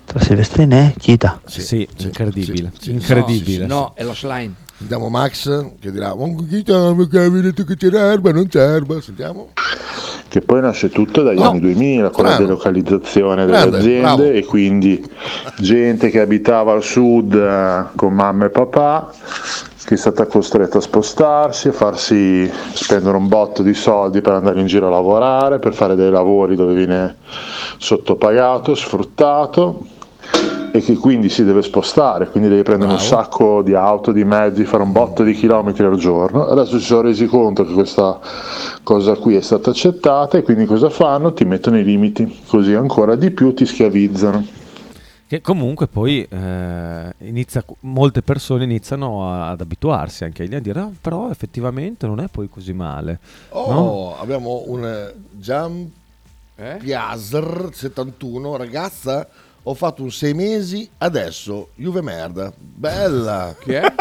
[0.05, 1.41] Tra Silvestrini e Chita.
[1.45, 2.71] Sì, incredibile.
[2.79, 3.67] sì, incredibile.
[3.67, 4.55] No, è lo slime.
[4.79, 8.31] Sentiamo Max che dirà: Ma Chita, perché avevi detto che c'era erba?
[8.31, 8.99] Non c'è erba.
[8.99, 9.49] Sentiamo.
[10.31, 11.49] Che poi nasce tutto dagli No.
[11.49, 12.47] anni 2000 con la Strano.
[12.47, 14.23] delocalizzazione delle Grande, aziende bravo.
[14.23, 15.05] e quindi
[15.57, 19.11] gente che abitava al sud eh, con mamma e papà
[19.83, 24.61] che è stata costretta a spostarsi, a farsi spendere un botto di soldi per andare
[24.61, 27.17] in giro a lavorare, per fare dei lavori dove viene
[27.77, 29.85] sottopagato, sfruttato
[30.73, 34.63] e che quindi si deve spostare, quindi devi prendere un sacco di auto, di mezzi,
[34.63, 36.45] fare un botto di chilometri al giorno.
[36.47, 38.19] Adesso si sono resi conto che questa
[38.83, 41.33] cosa qui è stata accettata e quindi cosa fanno?
[41.33, 44.59] Ti mettono i limiti, così ancora di più ti schiavizzano.
[45.27, 50.89] Che comunque poi eh, inizia, molte persone iniziano a- ad abituarsi anche a dire, "Ah,
[50.99, 53.19] però effettivamente non è poi così male.
[53.49, 54.15] Oh, no?
[54.19, 55.89] abbiamo un Jump
[56.57, 56.77] Eh?
[56.81, 58.57] Piazzer 71.
[58.57, 59.25] Ragazza,
[59.63, 61.69] ho fatto un sei mesi adesso.
[61.75, 62.51] Juve merda.
[62.57, 63.55] Bella.
[63.61, 63.93] Chi è?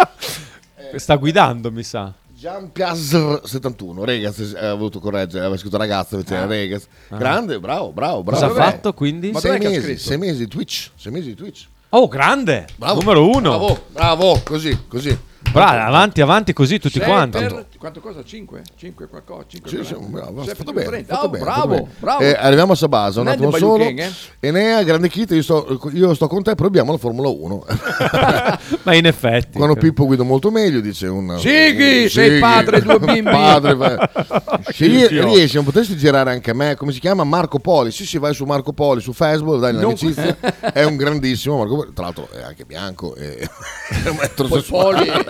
[0.96, 2.12] Sta guidando, mi sa.
[2.40, 6.46] Gian Piazzer 71, Regaz, eh, ha voluto correggere, aveva scritto ragazzo invece Ah.
[6.46, 6.86] Regaz.
[7.10, 7.16] Ah.
[7.18, 8.40] Grande, bravo, bravo, bravo.
[8.46, 9.30] Cosa ha fatto, quindi?
[9.30, 11.66] Ma Sei che mesi, sei mesi di Twitch, sei mesi di Twitch.
[11.90, 12.66] Oh, grande!
[12.76, 13.00] Bravo.
[13.00, 13.40] Numero uno.
[13.50, 15.14] Bravo, bravo, così, così.
[15.52, 17.38] Bravo, avanti, avanti così tutti Sei quanti.
[17.80, 18.22] Quanto cosa?
[18.22, 18.62] 5?
[18.76, 19.44] 5 qualcosa?
[19.46, 21.14] 5 Sì, sì, bravo, Sei fatto bene, 30.
[21.14, 21.94] fatto Oh, bene, bravo, fatto bene.
[21.98, 22.20] bravo.
[22.20, 23.84] Eh, arriviamo a Sabasa, un Non è attimo solo.
[23.84, 24.10] Eh?
[24.40, 27.64] Enea, grande Kita, io sto, io sto con te, proviamo la Formula 1.
[28.84, 29.56] Ma in effetti.
[29.56, 31.38] Quando Pippo guido molto meglio, dice un...
[31.38, 33.22] Sighi, sei padre, due bimbi.
[33.22, 37.24] Padre, fa- Se riesci, non potresti girare anche a me, come si chiama?
[37.24, 37.90] Marco Poli.
[37.92, 40.36] Sì, sì, vai su Marco Poli, su Facebook, dai l'amicizia.
[40.72, 41.92] È un grandissimo Marco Poli.
[41.94, 45.06] Tra l'altro è anche bianco e è un eterosessuale.
[45.06, 45.24] Poli.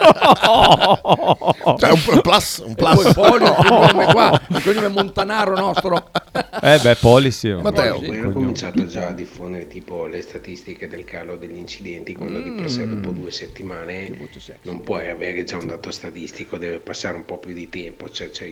[1.79, 3.13] Cioè, un, un plus, un Poi plus.
[3.15, 6.11] Poli, il cognome qua, il cognome Montanaro nostro.
[6.63, 7.51] Eh beh, policy.
[7.51, 7.61] oh.
[7.61, 7.99] Matteo.
[8.01, 12.41] Sì, Poi hanno cominciato già a diffondere tipo le statistiche del calo degli incidenti, quando
[12.41, 13.01] di per sé Mm.
[13.03, 14.29] dopo due settimane
[14.63, 18.31] non puoi avere già un dato statistico, deve passare un po' più di tempo, cioè
[18.31, 18.51] c'è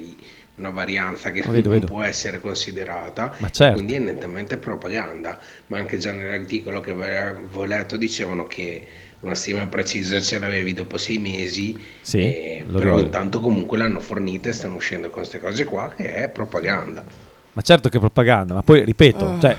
[0.57, 1.87] una varianza che vedo, non vedo.
[1.87, 3.75] può essere considerata, Ma certo.
[3.75, 8.87] quindi è nettamente propaganda, ma anche già nell'articolo che avevo letto dicevano che
[9.21, 13.05] una stima precisa ce l'avevi dopo sei mesi, Sì, eh, lo però ricordo.
[13.05, 17.05] intanto comunque l'hanno fornita e stanno uscendo con queste cose qua che è propaganda.
[17.53, 19.41] Ma certo che è propaganda, ma poi ripeto, Ah.
[19.41, 19.57] cioè,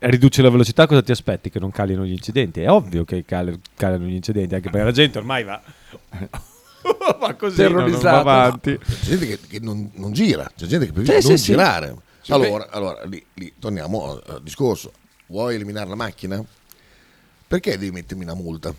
[0.00, 1.50] riduci la velocità, cosa ti aspetti?
[1.50, 2.62] Che non calino gli incidenti?
[2.62, 5.60] È ovvio che cal- calino gli incidenti, anche perché la gente ormai va,
[7.18, 8.18] va così, non- non va Terrorizzata.
[8.20, 8.78] avanti.
[8.78, 11.94] C'è gente che, che non, non gira, c'è gente che preferisce Sì, non sì, girare.
[12.22, 14.92] Sì, allora, allora lì, lì torniamo al discorso.
[15.26, 16.42] Vuoi eliminare la macchina?
[17.48, 18.74] Perché devi mettermi una multa?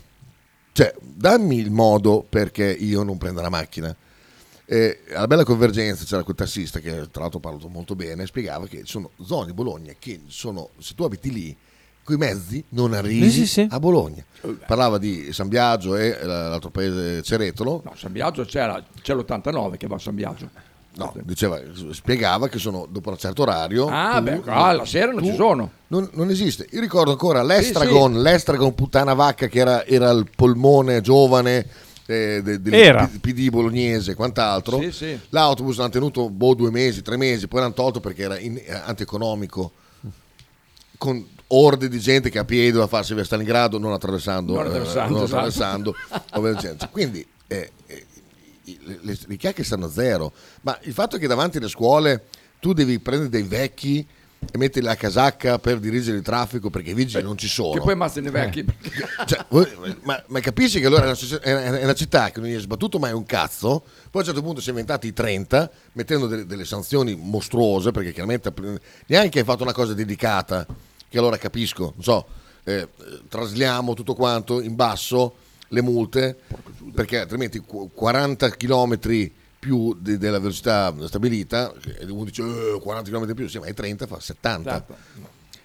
[0.72, 3.94] Cioè, dammi il modo perché io non prenda la macchina.
[4.66, 8.84] E alla bella convergenza c'era quel tassista che tra l'altro parlo molto bene, spiegava che
[8.84, 11.58] ci sono zone di Bologna che sono, se tu abiti lì,
[12.04, 13.68] coi mezzi non arrivi Sì, sì, sì.
[13.68, 14.24] a Bologna.
[14.68, 17.82] Parlava di San Biagio e l'altro paese Ceretolo.
[17.84, 20.50] No, San Biagio c'era, c'è l'89 che va a San Biagio.
[20.96, 21.60] No, diceva,
[21.92, 23.88] spiegava che sono dopo un certo orario.
[23.88, 25.72] Ah, beh, ah, la sera non ci sono.
[25.88, 26.68] Non, non esiste.
[26.72, 31.66] Io ricordo ancora l'Estragon, Sì, l'Estragon puttana vacca che era, era il polmone giovane
[32.06, 33.08] eh, de- del Era.
[33.08, 34.80] P- PD bolognese e quant'altro.
[34.82, 35.20] Sì, sì.
[35.30, 38.72] L'autobus l'hanno tenuto boh, due mesi, tre mesi, poi l'hanno tolto perché era in- eh,
[38.74, 39.72] antieconomico.
[40.98, 44.54] Con orde di gente che a piedi doveva farsi via Stalingrado, non attraversando.
[44.54, 45.96] Non eh, attraversando, non esatto.
[46.10, 46.90] attraversando, gente.
[46.92, 48.06] Quindi eh, eh,
[48.84, 50.34] le, le, chiacchiere stanno a zero.
[50.62, 52.26] Ma il fatto che davanti alle scuole
[52.60, 54.06] tu devi prendere dei vecchi
[54.52, 57.74] e metterli la casacca per dirigere il traffico perché i vigili non ci sono.
[57.74, 58.66] Che poi ammazzano i vecchi.
[59.26, 59.68] Cioè, voi-
[60.04, 63.00] ma, ma capisci che allora è una, è una- città che non gli è sbattuto
[63.00, 66.46] mai un cazzo, poi a un certo punto si è inventati i 30, mettendo delle,
[66.46, 68.52] delle sanzioni mostruose, perché chiaramente
[69.08, 70.66] neanche hai fatto una cosa dedicata,
[71.08, 72.26] che allora capisco, non so,
[72.64, 72.88] eh, eh,
[73.28, 75.36] trasliamo tutto quanto in basso
[75.70, 76.38] le multe,
[76.94, 78.98] perché altrimenti qu- 40 km
[79.60, 83.66] più di- della velocità stabilita, e uno dice "Eh, 40 km in più, sì, ma
[83.66, 84.70] è 30, fa 70.
[84.70, 84.96] Esatto.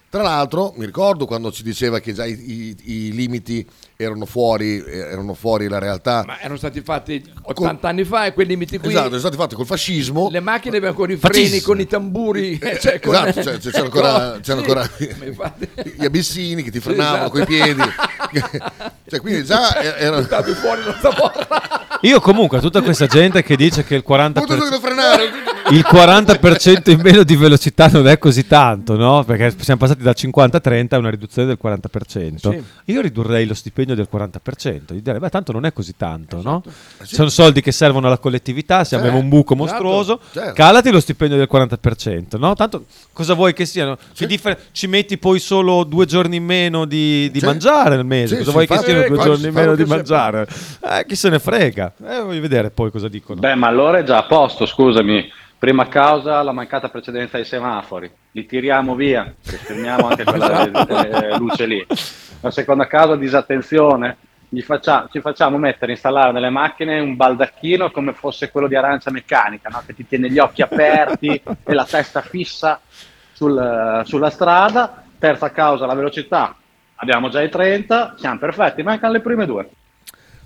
[0.09, 2.75] Tra l'altro, mi ricordo quando ci diceva che già i, i-
[3.07, 6.23] i limiti erano fuori, eh, erano fuori la realtà.
[6.25, 8.89] Ma erano stati fatti 80 anni fa e quei limiti qui.
[8.89, 10.29] Esatto, sono stati fatti col fascismo.
[10.29, 11.67] Le macchine avevano ancora i freni Fascismo.
[11.67, 12.57] con i tamburi.
[12.59, 14.89] eh, cioè, con- Esatto, cioè, c'era ancora, c'erano Sì, ancora
[15.19, 17.31] ma infatti- gli abissini che ti frenavano Esatto.
[17.31, 17.81] coi piedi.
[19.15, 20.21] cioè, quindi già erano...
[20.21, 21.97] Buttavi fuori la zavorra.
[22.01, 25.23] Io comunque a tutta questa gente che dice che il 40%, Tutto devo frenare.
[25.71, 29.23] il 40% in meno di velocità non è così tanto, no?
[29.23, 32.35] Perché siamo passati da 50 a 30 a una riduzione del 40%.
[32.37, 32.63] Sì.
[32.85, 36.61] Io ridurrei lo stipendio del 40%, di dire, beh, tanto non è così tanto, no?
[36.65, 37.15] Eh sì.
[37.15, 40.53] Sono soldi che servono alla collettività, se abbiamo un buco esatto, mostruoso, certo.
[40.53, 42.53] calati lo stipendio del 40%, no?
[42.53, 43.97] Tanto cosa vuoi che siano?
[44.13, 47.45] Che differ- ci metti poi solo due giorni in meno di, di Sì.
[47.45, 50.47] mangiare nel mese, Sì, cosa sì, vuoi che siano due giorni meno di mangiare?
[50.81, 51.93] Eh, chi se ne frega?
[52.07, 53.39] Eh, voglio vedere poi cosa dicono.
[53.39, 55.31] Beh, ma allora è già a posto, scusami.
[55.57, 58.11] Prima causa la mancata precedenza ai semafori.
[58.31, 61.85] Li tiriamo via, fermiamo anche quella eh, luce lì.
[62.41, 64.17] La seconda causa, disattenzione.
[64.49, 69.09] Gli faccia- ci facciamo mettere, installare nelle macchine un baldacchino come fosse quello di arancia
[69.11, 69.81] meccanica, no?
[69.85, 72.79] che ti tiene gli occhi aperti e la testa fissa
[73.33, 75.03] sul- sulla strada.
[75.17, 76.55] Terza causa, la velocità.
[76.95, 79.69] Abbiamo già i 30, siamo perfetti, mancano le prime due.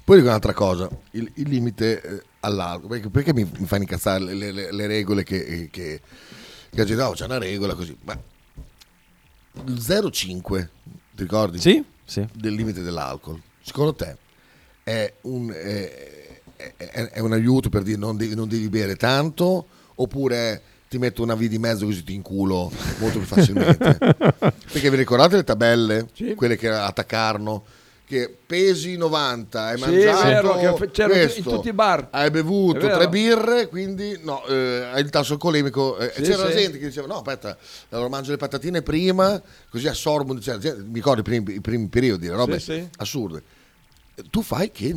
[0.03, 4.23] Poi dico un'altra cosa, il, il limite eh, all'alcol, perché, perché mi, mi fanno incazzare
[4.23, 6.01] le, le- le regole che, che,
[6.71, 8.17] che la gente, "Oh, c'è una regola così, ma
[9.65, 10.67] il 0,5,
[11.11, 11.59] ti ricordi?
[11.59, 12.25] Sì, sì.
[12.33, 14.17] Del limite dell'alcol, secondo te
[14.83, 16.41] è un, è,
[16.75, 21.21] è- è un aiuto per dire non devi, non devi bere tanto oppure ti metto
[21.21, 23.97] una via di mezzo così ti inculo molto più facilmente?
[24.71, 27.63] perché vi ricordate le tabelle, quelle che attaccarono?
[28.09, 30.25] Che pesi 90, hai Sì, mangiato
[30.57, 32.07] vero, che c'erano in questo, tutti i bar.
[32.09, 35.95] hai bevuto tre birre, quindi no, eh, hai il tasso alcolemico.
[35.99, 36.57] eh, Sì, c'era sì.
[36.57, 37.55] gente che diceva: No, aspetta,
[37.89, 40.39] allora mangio le patatine prima, così assorbo.
[40.39, 42.87] Cioè, gente- mi ricordo i primi, i primi periodi, le robe Sì, sì.
[42.97, 43.43] assurde.
[44.31, 44.95] Tu fai che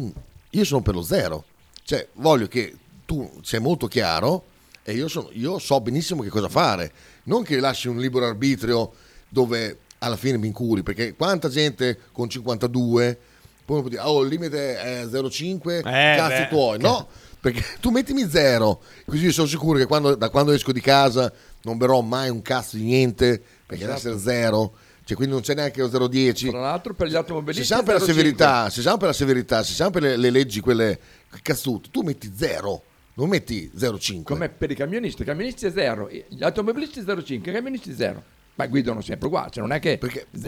[0.49, 1.45] io sono per lo zero,
[1.85, 2.75] cioè voglio che
[3.05, 4.45] tu sei molto chiaro
[4.85, 6.93] e io, sono- io so benissimo che cosa fare,
[7.25, 8.93] non che lasci un libero arbitrio
[9.29, 13.19] dove alla fine mi incuri, perché quanta gente con 52
[13.65, 15.83] poi può dire, oh il limite è 0,5, Eh,
[16.17, 16.49] cazzi beh.
[16.49, 17.07] tuoi, no?
[17.41, 21.33] Perché tu mettimi zero, così io sono sicuro che quando- da quando esco di casa
[21.63, 24.15] non berrò mai un cazzo di niente, perché deve Esatto.
[24.17, 24.73] essere zero,
[25.05, 26.51] cioè quindi non c'è neanche lo 0,10.
[26.51, 28.05] Tra l'altro per gli automobilisti Se siamo per la 0,5.
[28.07, 30.99] severità, se siamo per la severità, se siamo per le, le leggi quelle
[31.43, 32.83] cazzute, tu metti zero,
[33.15, 34.23] non metti 0,5.
[34.23, 38.23] Come per i camionisti, i camionisti è zero, gli automobilisti 0,5, i camionisti zero.
[38.55, 39.99] Ma guidano sempre uguali, cioè non è che...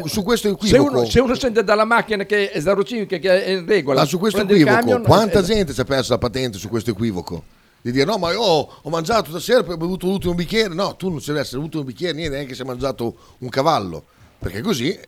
[0.04, 3.50] su questo se equivoco- uno, se uno sente dalla macchina che è 0,5, che è
[3.50, 4.00] in regola...
[4.00, 6.90] Ma su questo equivoco, camion, quanta eh, gente si è persa la patente su questo
[6.90, 7.44] equivoco?
[7.80, 10.72] Di dire no, ma io ho mangiato stasera poi ho bevuto l'ultimo bicchiere.
[10.72, 14.04] No, tu non deve essere l'ultimo bicchiere, niente, neanche se hai mangiato un cavallo.
[14.38, 14.98] Perché così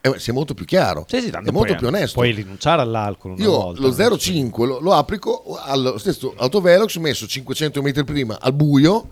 [0.00, 1.04] eh, sei molto più chiaro.
[1.08, 2.14] Sì, sì, tanto è molto puoi- più onesto.
[2.14, 3.80] Puoi rinunciare all'alcol Io volta.
[3.80, 9.10] lo 0,5 lo, lo applico allo stesso autovelox messo 500 metri prima al buio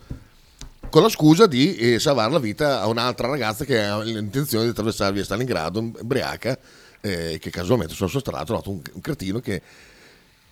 [0.91, 4.71] con la scusa di eh, salvare la vita a un'altra ragazza che ha l'intenzione di
[4.71, 6.57] attraversare via Stalingrado, ubriaca,
[7.01, 9.61] eh, che casualmente sul suo strato ha trovato un, un cretino che,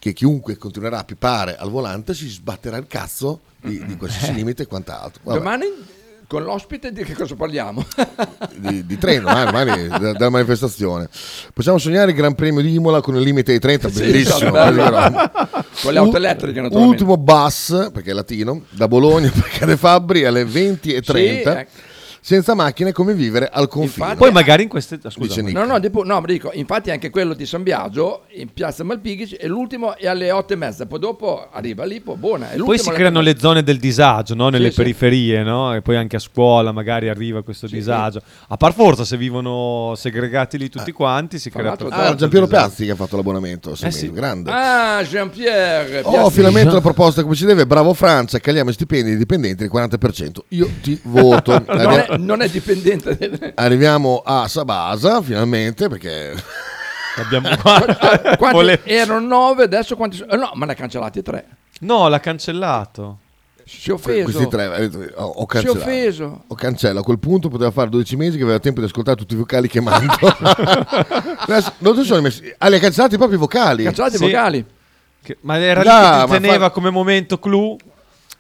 [0.01, 4.65] che chiunque continuerà a pipare al volante si sbatterà il cazzo di, di qualsiasi limite
[4.65, 5.21] e quant'altro.
[5.23, 5.39] Vabbè.
[5.39, 5.67] Domani
[6.33, 7.85] con l'ospite di che cosa parliamo?
[8.57, 11.07] di, di treno, eh, da- dalla manifestazione.
[11.53, 14.51] Possiamo sognare il Gran Premio di Imola con il limite ai 30, Sì, bellissimo.
[14.51, 15.31] vero.
[15.83, 17.03] Con le auto elettriche, naturalmente.
[17.03, 21.03] Ultimo bus, perché è latino, da Bologna per Cane Fabbri alle 20.30.
[21.13, 21.91] Sì, ecco.
[22.25, 24.15] Senza macchine, come vivere al confine.
[24.15, 24.97] Poi magari in queste...
[25.03, 25.43] ah, Scusa.
[25.43, 29.49] No, no, depo- no, dico, infatti anche quello di San Biagio in piazza Malpighi e
[29.49, 32.53] l'ultimo è alle otto e mezza, poi dopo arriva lì, poi buona.
[32.53, 34.51] E Poi si creano le zone del disagio, no?
[34.51, 34.77] nelle Sì, sì.
[34.83, 35.75] periferie, no?
[35.75, 38.23] e poi anche a scuola magari arriva questo disagio.
[38.49, 42.47] A par forza, se vivono segregati lì tutti quanti, si crea proprio Ah, Giampiero.
[42.47, 44.13] Piazzi che ha fatto l'abbonamento, sì, Eh sì.
[44.13, 44.49] grande.
[44.53, 46.03] Ah, Jean-Pierre.
[46.05, 47.67] Oh, finalmente la proposta come si deve.
[47.67, 50.39] Bravo Francia, cagliamo i stipendi dei dipendenti del 40%.
[50.51, 51.65] Io ti voto.
[51.67, 53.53] non, è, non è dipendente.
[53.57, 56.35] Arriviamo a Sabasa finalmente perché
[57.17, 60.35] Abbiamo Quanti Vole- erano nove, adesso quanti sono?
[60.35, 61.45] no, ma ne ha cancellati tre.
[61.81, 63.19] No, l'ha cancellato.
[63.65, 64.25] Si è offeso.
[64.25, 65.79] questi tre eh, ho, ho Si è cancellato.
[65.79, 66.45] offeso.
[66.47, 67.01] Ho cancellato.
[67.01, 69.69] A quel punto poteva fare 12 mesi che aveva tempo di ascoltare tutti i vocali
[69.69, 70.13] che mando.
[71.79, 72.53] Non ti sono messi.
[72.59, 73.85] Ah, li ha cancellati proprio i vocali.
[73.85, 74.25] Cancellati Sì.
[74.25, 74.65] i vocali.
[75.23, 77.77] Che- ma era Dai, lì che teneva fa- come momento clou.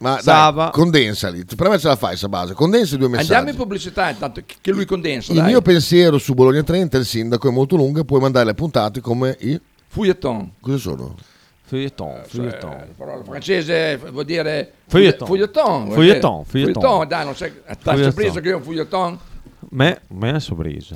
[0.02, 0.64] Ma Saba.
[0.64, 1.44] dai, condensali.
[1.44, 2.54] Per me ce la fai, Sabasa.
[2.54, 3.32] Condensa i due messaggi.
[3.32, 5.32] Andiamo in pubblicità intanto che- lui condensa.
[5.32, 5.46] Il dai.
[5.48, 9.00] mio pensiero su Bologna 30 il sindaco è molto lungo e puoi mandare le puntate
[9.00, 10.52] come i Fouilleton.
[10.60, 11.14] cosa sono?
[11.64, 12.70] Feuilleton, feuilleton.
[12.70, 15.26] Cioè, la parola francese vuol dire Feuilleton.
[15.26, 16.44] Feuilleton, feuilleton.
[16.44, 17.52] Feuilleton, dai, non sei.
[17.64, 18.02] Feuilleton.
[18.02, 19.18] sorpreso che io un fouilleton?
[19.70, 20.94] Me, me è sorpresa.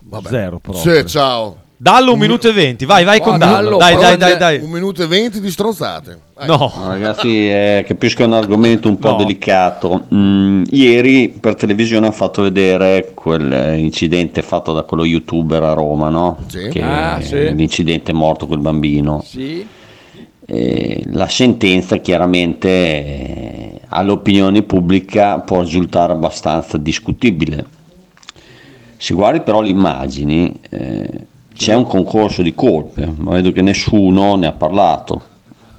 [0.00, 0.28] Vabbè.
[0.28, 0.94] Zero proprio.
[1.02, 1.68] Sì, ciao.
[1.82, 2.84] Dallo un minuto e venti.
[2.84, 3.78] Vai, vai con Dallo.
[3.78, 4.58] Dallo, Dai, dai, dai, dai.
[4.60, 6.20] Un minuto e venti di stronzate.
[6.40, 6.70] No.
[6.76, 9.16] No, ragazzi, eh, capisco che è un argomento un po' No.
[9.16, 10.04] delicato.
[10.14, 16.36] Mm, ieri per televisione hanno fatto vedere quell'incidente fatto da quello youtuber a Roma, no?
[16.48, 16.68] Sì.
[16.70, 17.50] Che Ah, sì.
[17.54, 19.22] L'incidente è morto quel bambino.
[19.24, 19.66] Sì.
[20.44, 27.64] Eh, la sentenza chiaramente eh, all'opinione pubblica può risultare abbastanza discutibile.
[28.98, 31.08] Se guardi però le immagini, eh,
[31.60, 35.20] c'è un concorso di colpe, ma vedo che nessuno ne ha parlato.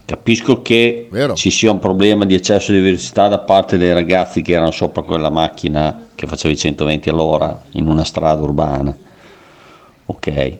[0.06, 1.34] Capisco che Vero.
[1.34, 5.02] ci sia un problema di eccesso di velocità da parte dei ragazzi che erano sopra
[5.02, 8.96] quella macchina che faceva i 120 all'ora in una strada urbana.
[10.06, 10.58] Ok.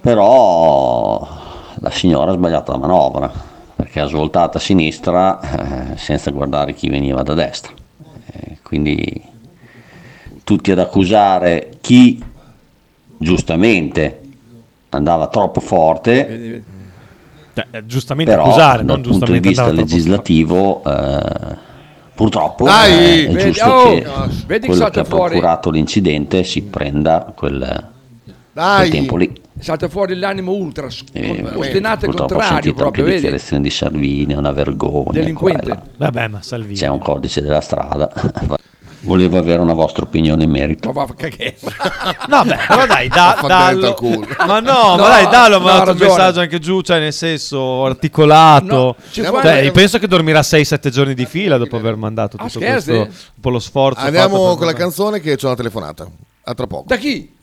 [0.00, 1.28] Però
[1.76, 3.32] la signora ha sbagliato la manovra
[3.76, 7.72] perché ha svoltato a sinistra eh, senza guardare chi veniva da destra.
[8.32, 9.22] Eh, quindi
[10.42, 12.32] tutti ad accusare chi
[13.24, 14.20] giustamente
[14.90, 16.62] andava troppo forte,
[17.54, 21.56] Cioè, eh, giustamente però accusare, dal non punto di vista legislativo eh,
[22.14, 22.92] purtroppo Dai!
[22.92, 25.30] eh, è Vedi- giusto oh, che no, vedi che quello che ha fuori.
[25.30, 27.88] procurato l'incidente si prenda quel,
[28.52, 29.42] quel tempo lì.
[29.58, 34.34] Salta fuori l'animo ultra, s- E, ostinato e ho contrario proprio, anche dichiarazioni di Salvini,
[34.34, 35.12] è una vergogna.
[35.12, 35.60] Delinquente.
[35.62, 35.82] quella.
[35.96, 36.74] Vabbè, ma Salvini.
[36.76, 38.10] C'è un codice della strada.
[39.04, 40.90] Volevo avere una vostra opinione in merito.
[40.92, 41.56] Ma va cagare.
[42.28, 43.96] No, beh, però dai, da, dallo.
[44.46, 46.98] Ma no, No, ma dai, dallo, no, ma ha dato un messaggio anche giù, cioè
[46.98, 48.64] nel senso articolato.
[48.74, 52.46] No, ci Cioè, guarda- penso che dormirà 6-7 giorni di fila dopo aver mandato Ah,
[52.46, 52.90] tutto scherzi?
[52.90, 54.00] questo, un po' lo sforzo.
[54.00, 56.06] Andiamo con la canzone che c'è una telefonata.
[56.46, 56.84] A tra poco.
[56.86, 57.33] Da chi?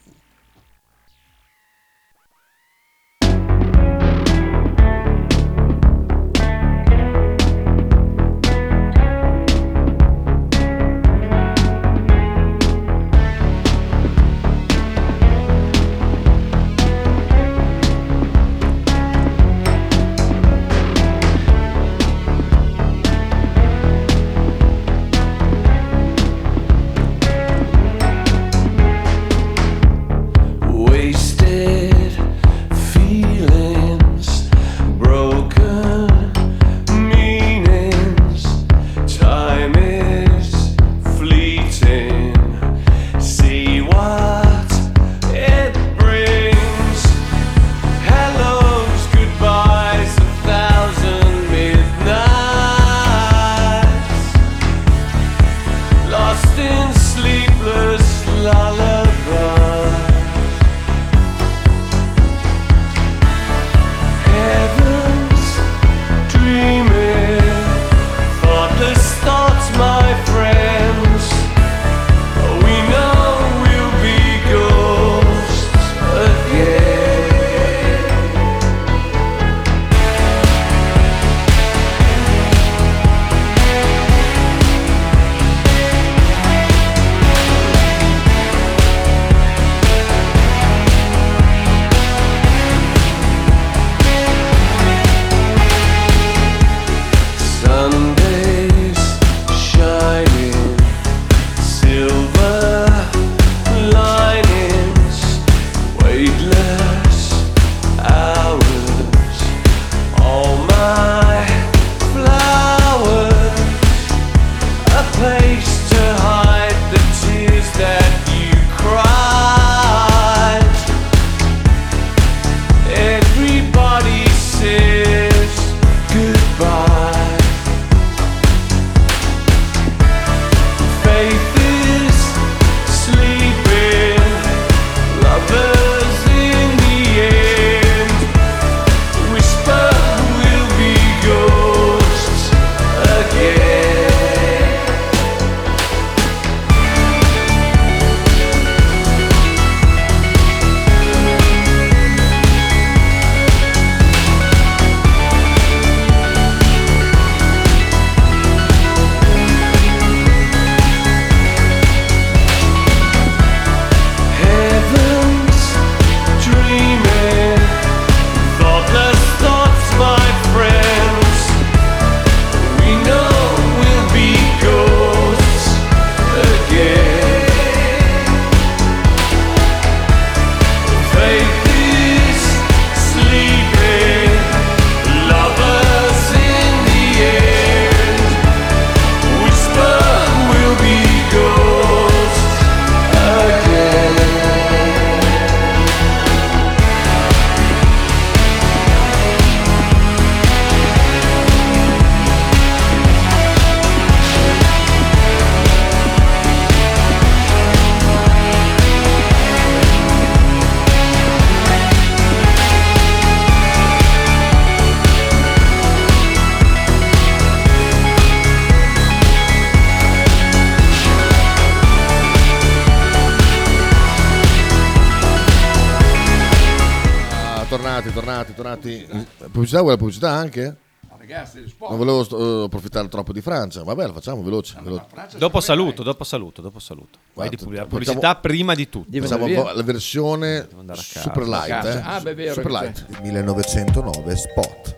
[229.72, 230.76] Pubblicità, vuole la pubblicità anche?
[231.18, 231.74] Ragazzi.
[231.88, 233.84] Non volevo sto- eh, approfittare troppo di Francia.
[233.84, 234.76] Vabbè, lo facciamo veloce.
[234.82, 235.06] veloce.
[235.38, 237.20] Dopo saluto, dopo saluto, dopo saluto.
[237.34, 239.18] Vai di Guarda, pubblic- pubblicità prima di tutto.
[239.22, 241.22] Facciamo la versione andare a casa.
[241.22, 241.86] super light.
[241.86, 242.02] Eh.
[242.04, 243.06] Ah, beh, vero, super light.
[243.22, 244.98] 1909 spot.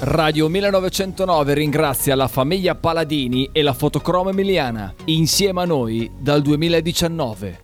[0.00, 7.63] Radio 1909 ringrazia la famiglia Paladini e la fotocromo emiliana, insieme a noi dal 2019.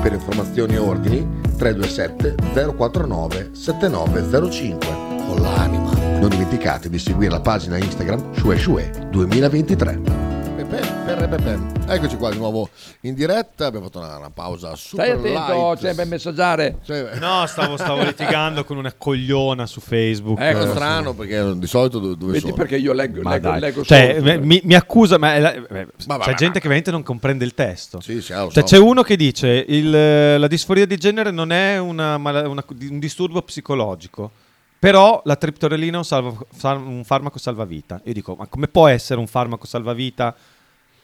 [0.00, 1.26] Per informazioni e ordini
[1.56, 2.34] 327
[2.74, 4.88] 049 7905.
[5.26, 5.92] Con l'anima.
[6.18, 10.29] Non dimenticate di seguire la pagina Instagram Shue Shue 2023.
[11.32, 12.68] Eccoci qua di nuovo
[13.02, 15.78] in diretta, abbiamo fatto una, una pausa super Stai attento, light.
[15.78, 16.78] sempre a messaggiare.
[17.20, 20.40] No, stavo, stavo litigando con una cogliona su Facebook.
[20.40, 22.54] Ecco, Eh, strano perché di solito dove, dove Vedi sono?
[22.54, 23.60] perché io leggo, Ma leggo, dai.
[23.60, 24.40] leggo Cioè, solo.
[24.44, 27.02] mi, mi accusa, ma è la- eh, Ma c'è vabbè, gente ma- che veramente non
[27.04, 28.00] comprende il testo.
[28.00, 28.74] Sì, sì, ah, lo Cioè, so.
[28.74, 32.98] c'è uno che dice il- la disforia di genere non è una mala- una- un
[32.98, 34.32] disturbo psicologico.
[34.80, 36.34] Però la triptorelina è un, salva-
[36.72, 38.00] un farmaco salvavita.
[38.04, 40.34] Io dico, ma come può essere un farmaco salvavita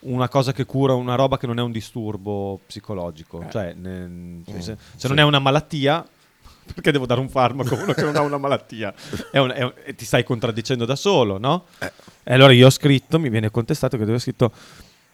[0.07, 3.45] una cosa che cura una roba che non è un disturbo psicologico?
[3.51, 6.05] Cioè, ne- cioè, se, se non è una malattia,
[6.75, 8.93] perché devo dare un farmaco a uno che non ha una malattia?
[9.31, 11.65] È un- è un- ti stai contraddicendo da solo, no?
[12.25, 14.53] E allora io ho scritto, mi viene contestato che dove ho scritto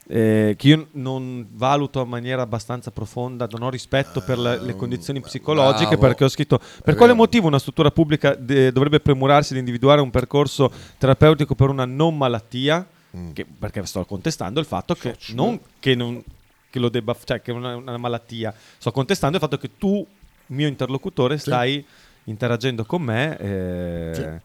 [0.08, 4.74] eh, che io non valuto in maniera abbastanza profonda, non ho rispetto per la- le
[4.74, 6.00] condizioni psicologiche bravo.
[6.02, 10.10] perché ho scritto per quale motivo una struttura pubblica de- dovrebbe premurarsi di individuare un
[10.10, 12.84] percorso terapeutico per una non malattia,
[13.16, 13.32] Mm.
[13.32, 16.22] che- perché sto contestando il fatto che non che, non,
[16.70, 20.06] che lo debba, cioè che è una, una malattia, sto contestando il fatto che tu,
[20.46, 21.84] mio interlocutore, stai
[22.24, 23.36] interagendo con me.
[23.38, 24.40] eh,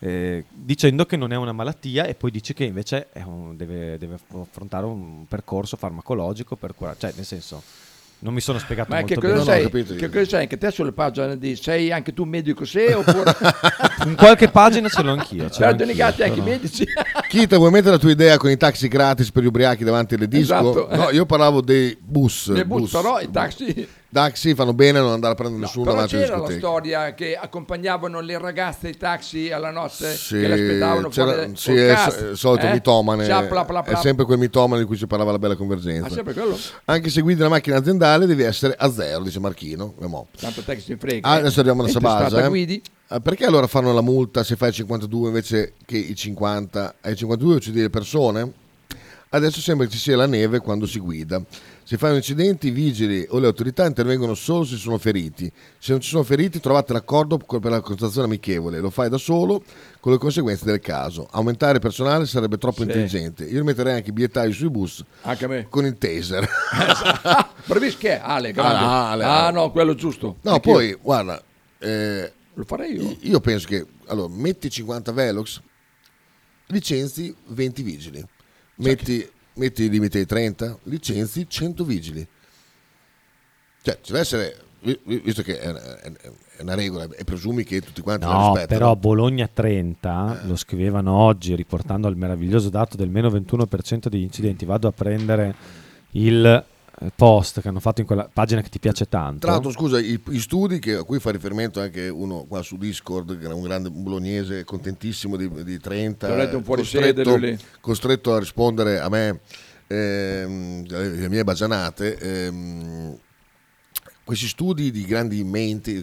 [0.00, 4.18] eh, dicendo che non è una malattia e poi dice che invece un- deve, deve
[4.34, 7.62] affrontare un percorso farmacologico per curare, cioè nel senso
[8.22, 9.70] non mi sono spiegato Ma molto che cosa, bene.
[9.84, 9.96] sei?
[9.96, 13.34] che cosa sei anche te sulle pagine di sei anche tu medico se oppure
[14.06, 15.50] In qualche pagina ce l'ho anch'io.
[15.50, 16.84] ce l'ho anch'io, anche i medici
[17.28, 20.28] Kita, vuoi mettere la tua idea con i taxi gratis per gli ubriachi davanti alle
[20.28, 20.54] disco?
[20.54, 20.88] Esatto.
[20.96, 22.52] No, io parlavo dei bus.
[22.52, 25.94] Dei bus, però i taxi- Taxi fanno bene a non andare a prendere nessuno però
[25.96, 30.48] davanti alle c'era la storia che accompagnavano le ragazze ai taxi alla notte Sì, che
[30.48, 32.72] le aspettavano c'era- fuori sì, è il solito eh?
[32.72, 33.24] mitomane.
[33.24, 33.82] Pla, pla, pla.
[33.84, 36.20] È sempre quel mitomane di cui si parlava la bella convergenza.
[36.20, 36.56] Ah?
[36.92, 39.94] Anche se guidi la macchina aziendale devi essere a zero, dice Marchino.
[39.98, 41.38] Eh, tanto si frega Ah, eh.
[41.40, 42.44] adesso arriviamo alla Mentre Sabasa.
[42.44, 42.48] eh.
[42.48, 46.94] guidi Ah, Perché allora fanno la multa se fai il 52 invece che i 50?
[47.00, 48.52] Ai 52 uccidi le persone?
[49.30, 51.40] Adesso sembra che ci sia la neve quando si guida.
[51.92, 55.52] Se fai un incidente, i vigili o le autorità intervengono solo se sono feriti.
[55.78, 58.80] Se non ci sono feriti, trovate l'accordo co- per la constatazione amichevole.
[58.80, 59.62] Lo fai da solo
[60.00, 61.28] con le conseguenze del caso.
[61.30, 62.84] Aumentare il personale sarebbe troppo Sì.
[62.84, 63.44] intelligente.
[63.44, 66.48] Io metterei anche i biettari sui bus anche con il taser.
[67.66, 68.52] Bravis che è Ale.
[68.56, 70.72] Ah, Ale, ah no quello giusto No, Anch'io.
[70.72, 71.42] poi guarda,
[71.78, 75.60] eh, lo farei io io penso che allora metti 50 Velox,
[76.68, 78.24] licenzi 20 vigili,
[78.76, 82.26] metti, metti il limite ai 30, licenzi 100 vigili.
[83.82, 85.72] Cioè, ci deve essere, vi- vi- visto che è,
[86.60, 88.66] una regola e presumi che tutti quanti la No, rispettano.
[88.78, 94.64] però Bologna 30 lo scrivevano oggi riportando al meraviglioso dato del meno 21% degli incidenti.
[94.64, 95.54] Vado a prendere
[96.12, 96.64] il eh,
[97.14, 99.40] post che hanno fatto in quella pagina che ti piace tanto.
[99.40, 102.76] Tra l'altro, scusa, i, i studi che, a cui fa riferimento anche uno qua su
[102.76, 107.22] Discord, che era un grande bolognese, contentissimo di, di 30, Ti ho letto un fuorisede,
[107.22, 107.58] costretto, lì.
[107.80, 109.40] costretto a rispondere a me
[109.88, 112.16] ehm, le mie bagianate.
[112.18, 113.18] ehm,
[114.24, 116.02] questi studi di grandi menti,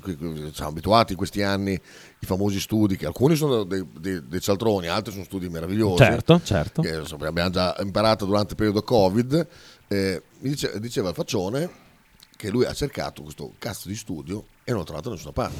[0.53, 4.87] siamo abituati in questi anni, i famosi studi, che alcuni sono dei, dei- dei cialtroni,
[4.87, 6.03] altri sono studi meravigliosi.
[6.03, 6.81] Certo, certo.
[6.81, 9.47] Che insomma, abbiamo già imparato durante il periodo Covid.
[9.91, 11.69] Eh, mi dice- diceva il faccione
[12.37, 15.55] che lui ha cercato questo cazzo di studio e non l'ha trovato da nessuna parte.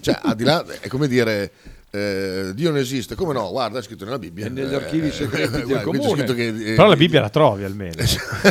[0.00, 1.50] Cioè, al di là, è come dire.
[1.90, 3.50] eh, Dio non esiste, come no?
[3.50, 4.46] Guarda, è scritto nella Bibbia.
[4.46, 6.16] È negli archivi Eh, segreti del guarda, qui c'è comune.
[6.22, 7.94] scritto che, eh, Però la Bibbia la trovi almeno.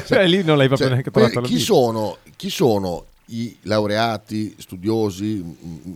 [0.06, 4.56] cioè, lì non l'hai proprio cioè, neanche trovata la chi, sono, chi sono i laureati,
[4.60, 5.44] studiosi,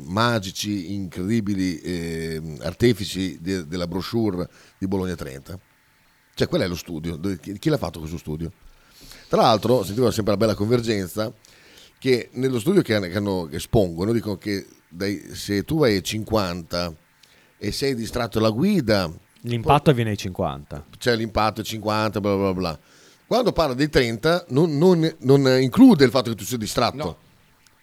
[0.05, 4.47] magici, incredibili eh, artefici de- della brochure
[4.78, 5.59] di Bologna 30?
[6.34, 7.19] Cioè, qual è lo studio?
[7.59, 8.51] Chi l'ha fatto questo studio?
[9.36, 11.29] Tra l'altro, sentivo sempre la bella convergenza,
[11.99, 15.97] che nello studio che, hanno- che hanno- che espongono dicono che dai- se tu vai
[15.97, 16.93] a 50
[17.57, 19.11] e sei distratto alla guida,
[19.41, 20.86] L'impatto avviene ai 50.
[20.97, 22.79] c'è l'impatto è 50, bla bla bla.
[23.27, 26.95] Quando parla dei 30 non, non- non include il fatto che tu sia distratto.
[26.95, 27.17] No,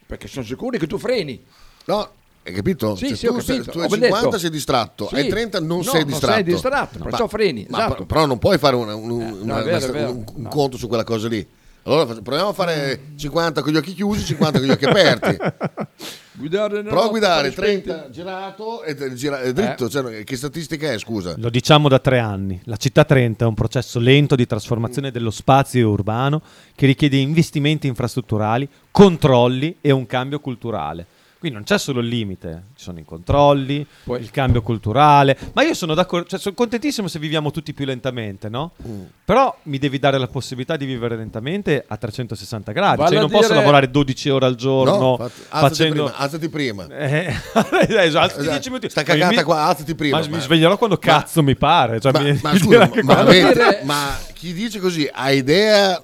[0.07, 1.39] perché sono sicuri che tu freni.
[1.85, 2.13] No,
[2.45, 2.97] hai capito?
[2.97, 4.39] Sì, Cioè, sì, tu, capito, tu ben 50 detto.
[4.39, 5.15] sei distratto, Sì.
[5.15, 6.35] ai 30 non No, sei non distratto.
[6.35, 8.05] sei distratto, perciò freni, ma- esatto.
[8.07, 10.89] però non puoi fare una- un, no, una- è vero, una- un- un conto su
[10.89, 11.47] quella cosa lì.
[11.85, 15.37] Allora proviamo a fare 50 con gli occhi chiusi, 50 con gli occhi aperti.
[16.35, 17.89] Guidare nella Prova a guidare fare spenti.
[17.89, 19.89] 30 girato e gira- e dritto.
[19.89, 21.35] Cioè, che statistica è, scusa?
[21.39, 22.61] Lo diciamo da tre anni.
[22.65, 26.41] La città 30 è un processo lento di trasformazione dello spazio urbano
[26.75, 31.07] che richiede investimenti infrastrutturali, controlli e un cambio culturale.
[31.43, 33.85] Quindi non c'è solo il limite, ci sono i controlli,
[34.21, 35.37] il cambio culturale.
[35.55, 38.71] Ma io sono d'accordo, cioè sono contentissimo se viviamo tutti più lentamente, no?
[38.87, 39.01] Mm.
[39.25, 42.97] Però mi devi dare la possibilità di vivere lentamente a 360 gradi.
[42.99, 46.05] Vale Cioè, io non posso dire- lavorare 12 ore al giorno No, infatti, alzati facendo.
[46.05, 46.87] prima, alzati prima.
[46.97, 48.43] Eh, esatto, alzati Esatto.
[48.43, 48.89] 10 minuti.
[48.89, 50.21] Sta cagata Mi- qua, alzati prima.
[50.21, 51.99] Ma mi sveglierò quando cazzo mi pare.
[51.99, 56.01] Cioè, ma, mi- ma scusa, ma, quando- veramente, ma chi dice così ha idea?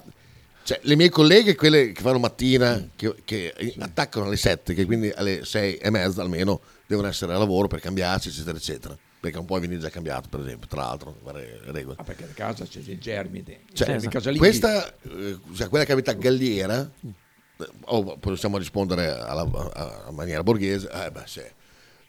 [0.69, 5.09] Cioè, le mie colleghe, quelle che fanno mattina, che, che attaccano alle 7, che quindi
[5.09, 8.95] alle 6 e mezza almeno devono essere a lavoro per cambiarsi, eccetera, eccetera.
[9.19, 11.95] Perché non puoi venire già cambiato, per esempio, tra l'altro, varie regole.
[11.97, 14.37] Ah, perché a casa c'è dei germi, dei Cioè, casalinghi.
[14.37, 20.11] questa, eh, cioè, quella che abita a Galliera, eh, o possiamo rispondere alla, a, a
[20.11, 21.53] maniera borghese, eh, beh, se,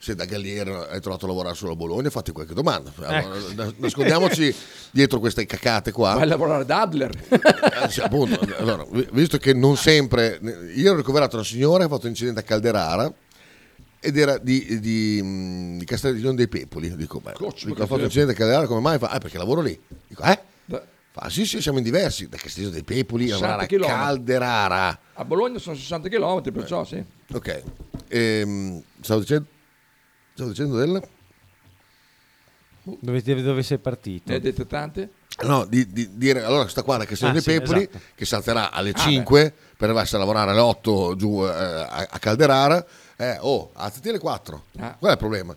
[0.01, 2.91] se da Galliera hai trovato a lavorare solo a Bologna, fatti qualche domanda.
[2.95, 4.53] Allora, nas- nascondiamoci
[4.89, 6.13] dietro queste cacate qua.
[6.15, 7.11] Vai a lavorare da Adler.
[7.29, 10.39] Eh, sì, appunto, allora, vi- visto che non sempre.
[10.75, 13.13] Io ho ricoverato una signora che ha fatto un incidente a Calderara
[13.99, 16.95] ed era di, di, mh, di Castiglione dei Pepoli.
[16.95, 17.33] Dico, beh,
[17.63, 18.97] dico, ha fatto un incidente a Calderara come mai?
[18.97, 19.79] Fa, ah, perché lavoro lì.
[20.07, 20.39] Dico, eh?
[21.11, 22.27] Fa, sì, sì, siamo in diversi.
[22.27, 24.01] Da Castiglione dei Pepoli a 60 lavorare a chilometri.
[24.03, 24.99] Calderara.
[25.13, 27.03] A Bologna sono 60 km, perciò sì.
[27.33, 27.63] Ok.
[28.07, 29.45] Ehm, stavo dicendo.
[30.41, 31.01] Stavo dicendo del.
[32.99, 34.23] Dove, dove sei partito?
[34.29, 35.11] Ne hai dette tante?
[35.43, 37.99] No, di, di dire allora questa qua da Castiglione Ah, dei sì, Pepoli esatto.
[38.15, 42.17] che salterà alle Ah, 5 per arrivarsi a lavorare alle 8 giù eh, a, a
[42.19, 42.83] Calderara.
[43.17, 44.63] Eh, oh, alzati alle 4.
[44.79, 44.95] Ah.
[44.97, 45.55] Qual è il problema?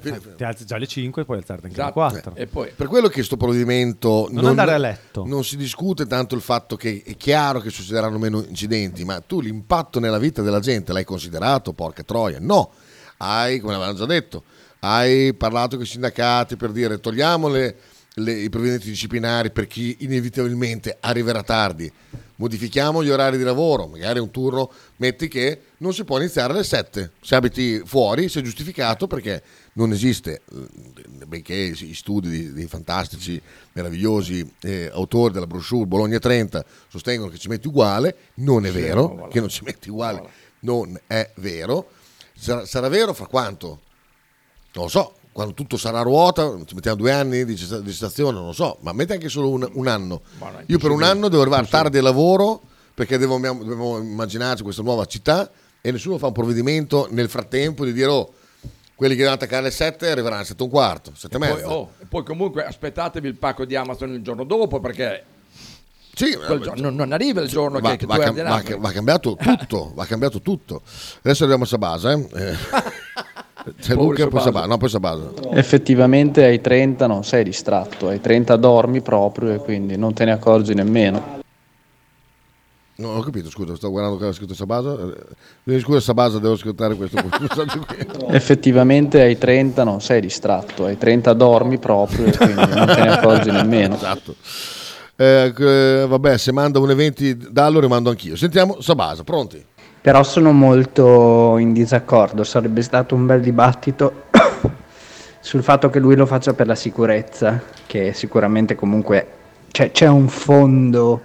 [0.00, 2.30] Fine- Ti alzi già alle 5 e poi alzarti anche alle Esatto.
[2.32, 2.34] 4.
[2.34, 5.24] E poi Per quello che sto provvedimento Non andare a letto.
[5.26, 9.40] non si discute tanto il fatto che è chiaro che succederanno meno incidenti, ma tu
[9.42, 12.38] l'impatto nella vita della gente l'hai considerato, porca troia?
[12.40, 12.72] No,
[13.24, 14.44] hai, come avevamo già detto,
[14.80, 17.76] hai parlato con i sindacati per dire togliamo le-
[18.16, 21.90] le- i provvedimenti disciplinari per chi inevitabilmente arriverà tardi,
[22.36, 26.64] modifichiamo gli orari di lavoro, magari un turno, metti che non si può iniziare alle
[26.64, 29.42] 7, se abiti fuori sei giustificato perché
[29.74, 33.40] non esiste, eh, benché i studi di- dei fantastici,
[33.72, 39.28] meravigliosi eh, autori della brochure Bologna 30 sostengono che ci metti uguale, non è vero,
[39.28, 40.18] che non ci metti uguale,
[40.60, 41.88] non è vero.
[42.36, 43.80] Sarà, sarà vero fra quanto?
[44.74, 47.90] Non lo so, quando tutto sarà a ruota, ci mettiamo due anni di, gesta- di
[47.90, 50.22] gestazione, non lo so, ma metti anche solo un, un anno.
[50.38, 52.60] È Io per un anno devo arrivare tardi al lavoro
[52.94, 57.92] perché devo, dobbiamo immaginarci questa nuova città e nessuno fa un provvedimento nel frattempo di
[57.92, 58.32] dire oh,
[58.94, 61.48] quelli che devono attaccare alle 7 arriveranno alle 7 e un quarto, 7 e Poi,
[61.48, 61.70] mezza.
[61.72, 65.24] oh, e poi comunque aspettatevi il pacco di Amazon il giorno dopo perché
[66.14, 68.76] Sì, quel giorno- non, non arriva il giorno va, che, che va tu hai cam-
[68.76, 70.82] va, va cambiato tutto, va cambiato tutto.
[71.22, 72.28] Adesso arriviamo a Sabasa, eh.
[72.34, 72.54] Eh,
[73.80, 74.66] C'è Luca e poi Sabasa.
[74.66, 75.30] No, poi Sabasa.
[75.52, 80.32] Effettivamente ai 30 non sei distratto, ai 30 dormi proprio e quindi non te ne
[80.32, 81.42] accorgi nemmeno.
[82.96, 84.96] Non ho capito, scusa, sto guardando cosa ha scritto Sabasa.
[85.64, 87.16] Eh, Scusa Sabasa, devo ascoltare questo.
[88.28, 93.08] Effettivamente ai 30 non sei distratto, ai 30 dormi proprio e quindi non te ne
[93.16, 93.96] accorgi nemmeno.
[93.96, 94.36] Esatto.
[95.16, 98.36] Eh, vabbè, se manda un evento dallo rimando anch'io.
[98.36, 99.64] Sentiamo Sabasa, pronti?
[100.00, 104.24] Però sono molto in disaccordo, sarebbe stato un bel dibattito
[105.40, 109.26] sul fatto che lui lo faccia per la sicurezza, che sicuramente comunque
[109.70, 111.22] c'è, c'è un fondo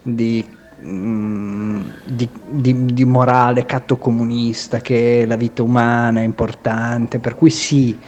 [0.00, 0.46] di,
[0.80, 7.98] mm, di- di- di morale cattocomunista, che la vita umana è importante, per cui sì,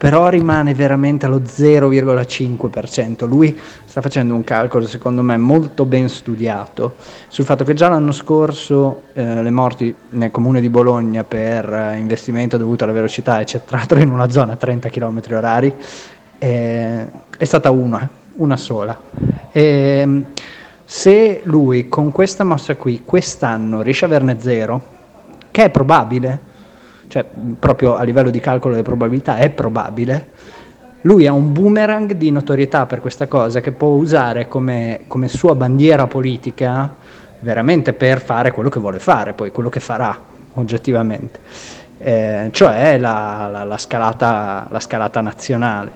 [0.00, 3.28] però rimane veramente allo 0,5%.
[3.28, 6.94] Lui sta facendo un calcolo, secondo me, molto ben studiato
[7.28, 11.98] sul fatto che già l'anno scorso eh, le morti nel comune di Bologna per eh,
[11.98, 15.74] investimento dovuto alla velocità, eccetera, in una zona a 30 km orari,
[16.38, 18.98] eh, è stata una, una sola.
[19.52, 20.24] Ehm,
[20.82, 24.82] se lui con questa mossa qui quest'anno riesce a averne zero,
[25.50, 26.48] che è probabile,
[27.10, 27.26] cioè
[27.58, 30.28] proprio a livello di calcolo delle probabilità è probabile,
[31.02, 35.56] lui ha un boomerang di notorietà per questa cosa che può usare come, come sua
[35.56, 36.94] bandiera politica
[37.40, 40.16] veramente per fare quello che vuole fare, poi quello che farà
[40.54, 41.40] oggettivamente,
[42.02, 45.90] Eh, cioè la, la- la scalata, la scalata nazionale.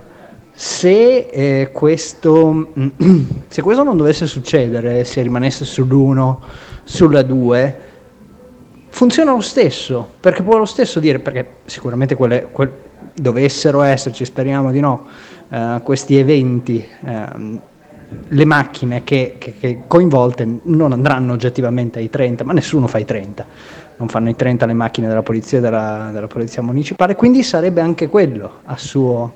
[0.52, 2.72] Se, eh, questo,
[3.48, 6.36] se questo non dovesse succedere, se rimanesse sull'1,
[6.84, 7.83] sulla 2,
[8.94, 12.70] funziona lo stesso, perché può lo stesso dire, perché sicuramente quelle, quel-
[13.12, 15.06] dovessero esserci, speriamo di no,
[15.48, 17.60] eh, questi eventi, ehm,
[18.28, 23.04] le macchine che, che- che coinvolte non andranno oggettivamente ai 30, ma nessuno fa i
[23.04, 23.44] 30,
[23.96, 28.08] non fanno i 30 le macchine della polizia della, della polizia municipale, quindi sarebbe anche
[28.08, 29.32] quello a suo,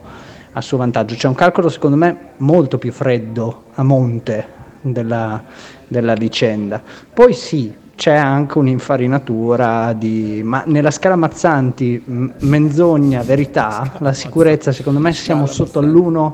[0.52, 1.16] a suo vantaggio.
[1.16, 4.46] C'è un calcolo secondo me molto più freddo a monte
[4.82, 5.42] della,
[5.88, 6.80] della vicenda.
[7.12, 10.40] Poi sì, c'è anche un'infarinatura di...
[10.44, 16.32] ma nella scala Mazzanti, m- menzogna, verità, la sicurezza secondo me siamo sotto all'1,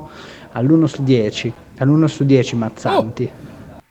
[0.53, 3.31] all'1 su 10, all'1 su 10 Mazzanti.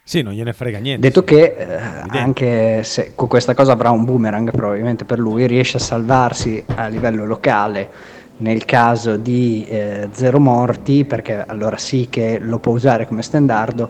[0.03, 1.01] Sì, non gliene frega niente.
[1.01, 5.78] Detto che eh, anche se con questa cosa avrà un boomerang probabilmente per lui, riesce
[5.78, 7.89] a salvarsi a livello locale.
[8.38, 13.89] Nel caso di eh, zero morti, perché allora sì che lo può usare come standardo,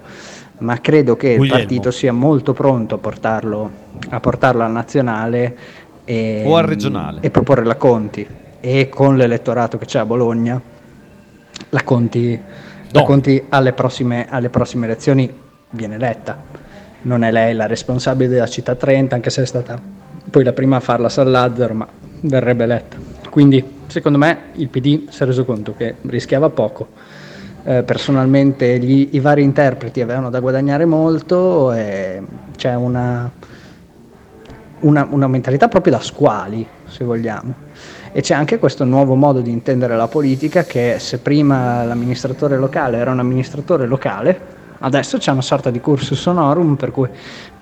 [0.60, 1.58] ma credo che il Guglielmo.
[1.60, 3.72] partito sia molto pronto a portarlo,
[4.10, 5.58] a portarlo al nazionale
[6.06, 7.20] e, O al regionale.
[7.22, 8.26] e proporre la Conti.
[8.60, 10.62] E con l'elettorato che c'è a Bologna,
[11.70, 12.40] la Conti,
[12.92, 13.06] la No.
[13.06, 15.32] Conti alle, prossime, alle prossime elezioni
[15.72, 16.42] viene eletta.
[17.02, 19.78] Non è lei la responsabile della città 30, anche se è stata
[20.30, 21.88] poi la prima a farla San Lazzaro, ma
[22.22, 22.98] verrebbe eletta.
[23.30, 26.88] Quindi, secondo me, il PD si è reso conto che rischiava poco.
[27.66, 32.22] Eh, personalmente gli- i vari interpreti avevano da guadagnare molto e
[32.58, 33.32] c'è una,
[34.82, 37.54] una, una mentalità proprio da squali, se vogliamo.
[38.12, 42.98] E c'è anche questo nuovo modo di intendere la politica che se prima l'amministratore locale
[42.98, 44.53] era un amministratore locale,
[44.84, 47.10] adesso c'è una sorta di cursus honorum per cui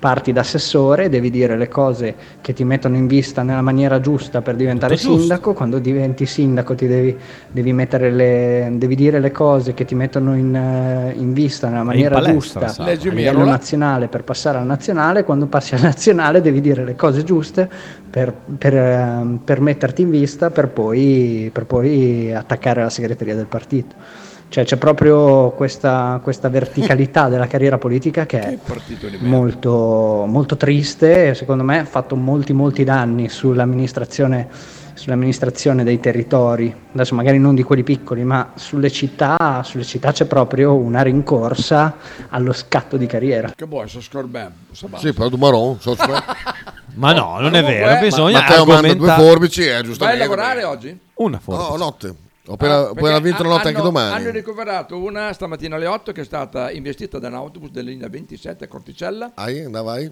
[0.02, 4.42] parti da assessore, devi dire le cose che ti mettono in vista nella maniera giusta
[4.42, 5.22] per diventare Tutto giusto.
[5.22, 7.16] sindaco, quando diventi sindaco ti devi,
[7.52, 11.84] devi mettere le, devi dire le cose che ti mettono in, eh, in vista nella
[11.84, 16.42] maniera palestra, giusta a Leggi livello nazionale per passare al nazionale, quando passi al nazionale
[16.42, 17.70] devi dire le cose giuste
[18.10, 23.46] per, per, ehm, per metterti in vista per poi, per poi attaccare la segreteria del
[23.46, 24.30] partito.
[24.52, 29.26] Cioè c'è proprio questa, questa verticalità della carriera politica che è di merda.
[29.26, 34.50] molto, molto triste e secondo me ha fatto molti molti danni sull'amministrazione,
[34.94, 40.26] sull'amministrazione dei territori, adesso magari non di quelli piccoli, ma sulle città, sulle città c'è
[40.26, 41.96] proprio una rincorsa
[42.28, 43.54] allo scatto di carriera.
[43.56, 44.52] Che vuoi, so scorbem.
[44.74, 45.96] Sì, però du marron, so
[46.96, 50.66] Ma no, non è vero, bisogna Matteo manda due argomentare- forbici, eh, Vai a lavorare
[50.66, 51.00] oggi?
[51.14, 51.70] Una forbice.
[51.70, 52.16] No, notte.
[52.54, 54.16] Appena, ho appena vinto la notte hanno- anche domani.
[54.16, 58.08] Hanno ricoverato una stamattina alle 8 che è stata investita da un autobus della linea
[58.10, 59.32] 27 a Corticella.
[59.36, 60.12] Vai, vai.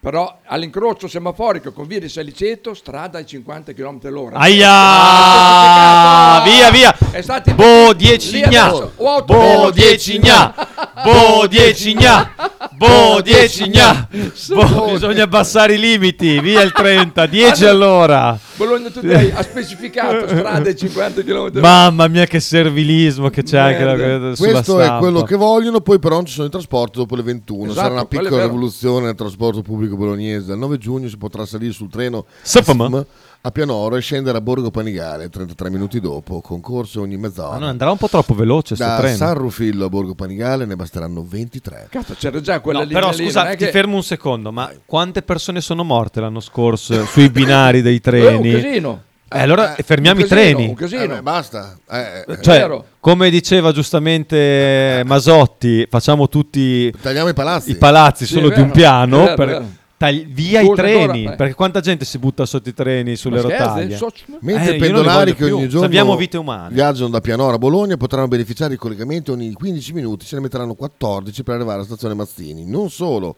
[0.00, 4.36] Però all'incrocio semaforico con via di Saliceto, strada ai 50 km l'ora.
[4.36, 4.70] Aia!
[4.70, 6.96] Ah, Via, via!
[7.10, 9.12] È stato Bo lì 10 adesso, o gna!
[9.14, 9.62] autoveloce.
[9.64, 10.54] Bo 10 gna!
[11.02, 12.30] Bo 10 gna!
[12.72, 14.08] Bo 10 gna!
[14.54, 18.38] Bo- Bisogna abbassare i limiti, via il 30, 10 all'ora!
[18.54, 21.60] Bologna Today ha specificato strade ai 50 km l'ora.
[21.60, 25.98] Mamma mia che servilismo che c'è anche la- sulla Questo è quello che vogliono, poi
[25.98, 27.64] però non ci sono i trasporti dopo le 21.
[27.70, 30.46] Esatto, Sarà una è piccola rivoluzione nel trasporto pubblico bolognese.
[30.46, 33.04] Dal 9 giugno si potrà salire sul treno Sapama.
[33.40, 37.50] A Pianoro e scendere a Borgo Panigale 33 minuti dopo, concorso ogni mezz'ora.
[37.50, 39.16] Ma non andrà un po' troppo veloce sto da treno.
[39.16, 41.86] San Rufillo a Borgo Panigale ne basteranno 23.
[41.88, 44.70] Cazzo, c'era già quella No, linea però lì, scusa, ti che- fermo un secondo, ma
[44.84, 48.54] quante persone sono morte l'anno scorso sui binari dei Eh, treni?
[48.54, 49.02] un casino.
[49.30, 50.68] Eh, allora Eh, fermiamo un i casino, treni.
[50.70, 51.02] un casino.
[51.02, 51.78] Eh, beh, basta.
[51.90, 52.84] Eh, eh, Cioè, vero.
[52.98, 57.70] come diceva giustamente Masotti, facciamo tutti tagliamo i palazzi.
[57.70, 59.66] i palazzi Sì, solo di un piano vero, per- vero.
[59.98, 61.34] Tagli- via i treni, eh.
[61.34, 63.96] perché quanta gente si butta sotto i treni sulle scherzi?
[63.98, 63.98] rotaie.
[64.40, 66.72] Mentre Eh, i io non li pendolari che ogni giorno Salviamo vite umane.
[66.72, 70.74] viaggiano da Pianoro a Bologna potranno beneficiare di collegamenti ogni 15 minuti, se ne metteranno
[70.74, 72.64] 14 per arrivare alla stazione Mazzini.
[72.64, 73.36] Non solo,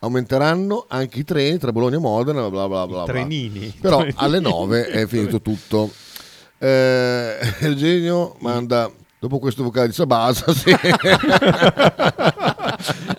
[0.00, 3.02] aumenteranno anche i treni tra Bologna e Modena, bla bla bla.
[3.04, 3.04] bla.
[3.04, 3.74] trenini.
[3.80, 4.16] Però Trenini.
[4.18, 5.90] alle 9 è finito tutto.
[6.58, 8.88] Eh, Eugenio manda,
[9.18, 10.70] dopo questo vocale di Sabasa, sì.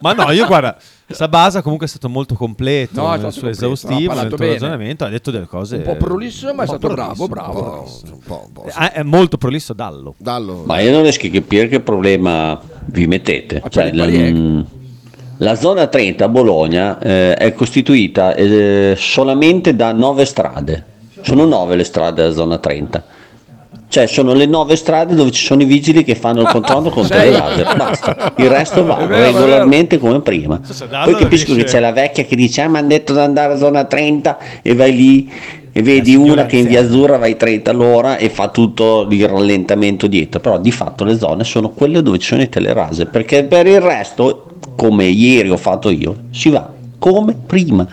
[0.01, 3.49] Ma no, io guarda, Sabasa comunque è stato molto completo No, è nel stato suo
[3.49, 4.51] esaustivo, parlato nel suo bene.
[4.53, 5.75] ragionamento, ha detto delle cose...
[5.77, 8.65] Un po' prolisso, ma è stato bravo, prolisso, bravo.
[8.73, 10.15] Ah, È molto prolisso Dallo.
[10.17, 10.63] Dallo.
[10.65, 13.61] Ma io non riesco a capire che problema vi mettete.
[13.69, 14.65] Cioè, per i la,
[15.37, 20.85] la zona 30 a Bologna eh, è costituita eh, solamente da nove strade.
[21.21, 23.03] Sono nove le strade della zona 30.
[23.93, 27.05] Cioè, sono le nove strade dove ci sono i vigili che fanno il controllo con
[27.11, 27.75] le laser.
[27.77, 28.33] Basta.
[28.37, 30.59] Il resto va vero, regolarmente come prima.
[30.59, 33.53] Poi capisco dice- che c'è la vecchia che dice: Ah, mi hanno detto di andare
[33.53, 35.31] a zona 30 e vai lì
[35.71, 40.07] e vedi una che in via azzurra vai 30 all'ora e fa tutto il rallentamento
[40.07, 40.39] dietro.
[40.39, 43.05] Però di fatto le zone sono quelle dove ci sono i telerase.
[43.05, 46.67] Perché per il resto, come ieri ho fatto io, si va
[46.97, 47.87] come prima.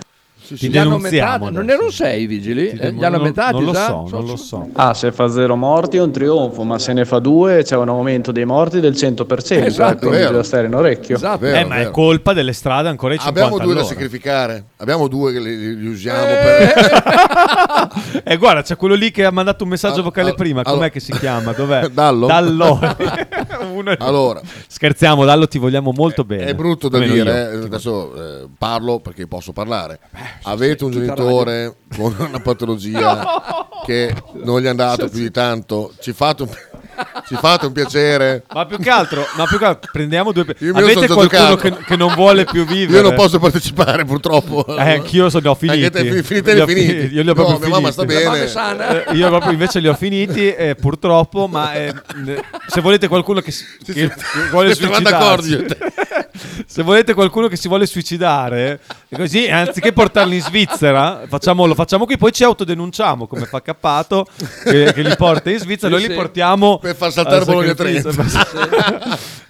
[0.56, 2.70] Ti Gli hanno denunziamo non erano sei i vigili?
[2.70, 3.86] Ti Eh, Gli hanno non- aumentati Non lo già?
[3.86, 4.68] so, non lo so.
[4.74, 7.88] Ah, se fa zero morti è un trionfo, ma se ne fa due c'è un
[7.88, 9.64] aumento dei morti del 100%.
[9.66, 10.32] Esatto, quindi vero.
[10.36, 11.16] da stare in orecchio.
[11.16, 11.38] Esatto.
[11.38, 11.90] Vero, eh, ma è vero.
[11.92, 16.20] colpa delle strade ancora 50 Abbiamo due da sacrificare, abbiamo due che li, li usiamo
[16.24, 16.72] Eh.
[16.72, 18.22] per...
[18.24, 20.62] Eh, guarda, c'è quello lì che ha mandato un messaggio Al- vocale al- prima.
[20.62, 21.52] Com'è allora- che si chiama?
[21.52, 21.88] Dov'è?
[21.90, 22.26] Dallo?
[22.26, 22.78] Dallo.
[23.72, 24.40] Uno- Allora.
[24.66, 26.46] Scherziamo, Dallo, ti vogliamo molto bene.
[26.46, 29.98] È brutto da Almeno dire, eh, adesso eh, parlo perché posso parlare.
[30.42, 36.12] Avete un genitore con una patologia che non gli è andato più di tanto, ci
[36.12, 36.48] fate un,
[37.26, 38.42] ci fate un piacere.
[38.52, 40.44] Ma più che altro, ma più che altro prendiamo due.
[40.58, 41.56] Io Avete qualcuno giocato.
[41.56, 42.98] che, che non vuole più vivere?
[42.98, 44.64] Io non posso partecipare purtroppo.
[44.76, 45.84] Eh, anch'io so- li ho finiti.
[45.84, 47.14] Anche te, fin- finite Li ho finiti.
[47.14, 48.24] Io li ho No, proprio mia mamma sta bene.
[48.24, 49.04] Mamma è sana.
[49.04, 51.46] Eh, io proprio invece li ho finiti, eh, purtroppo.
[51.46, 51.94] Ma eh,
[52.66, 54.12] se volete qualcuno che, si- che- che
[54.50, 55.64] vuole suicidarsi,
[56.66, 58.80] se volete qualcuno che si vuole suicidare,
[59.14, 64.26] così anziché portarli in Svizzera, facciamo, lo facciamo qui, poi ci autodenunciamo come fa Cappato
[64.64, 67.74] che, che li porta in Svizzera, Sì, noi li portiamo Per far saltare al Bologna
[67.74, 68.10] sacrificio.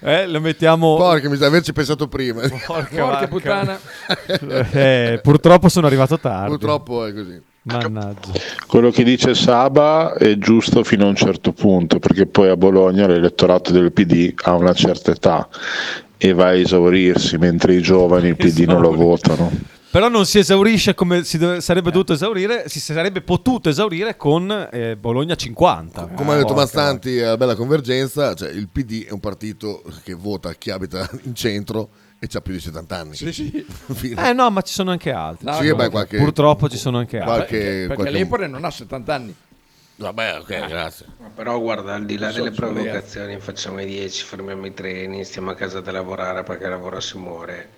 [0.01, 0.95] eh, lo mettiamo.
[0.95, 2.41] Porca miseria, averci pensato prima.
[2.41, 3.27] Porca Porca vacca.
[3.27, 3.79] puttana.
[4.71, 6.49] Eh, purtroppo sono arrivato tardi.
[6.49, 7.41] Purtroppo è così.
[7.63, 8.31] Mannaggia.
[8.65, 13.05] Quello che dice Saba è giusto fino a un certo punto, perché poi a Bologna
[13.05, 15.47] l'elettorato del PD ha una certa età
[16.17, 19.51] e va a esaurirsi, mentre i giovani il PD non lo votano.
[19.91, 24.69] Però non si esaurisce come si dove- sarebbe dovuto esaurire, si sarebbe potuto esaurire con
[24.71, 26.07] eh, Bologna 50.
[26.15, 30.13] Come ha detto Porca Massanti a Bella Convergenza, cioè il PD è un partito che
[30.13, 31.89] vota chi abita in centro
[32.19, 33.15] e ha più di 70 anni.
[33.15, 33.65] Sì, sì.
[34.17, 35.45] Eh no, ma ci sono anche altri.
[35.45, 37.33] No, Sì, no, beh, qualche- Purtroppo ci sono anche altri.
[37.35, 39.35] qualche- Perché qualche- l'Empore non ha 70 anni.
[39.97, 41.05] Vabbè, ok, grazie.
[41.19, 45.51] Ma Però guarda, al di là delle provocazioni, facciamo i 10, fermiamo i treni, stiamo
[45.51, 47.69] a casa da lavorare perché lavoro si muore.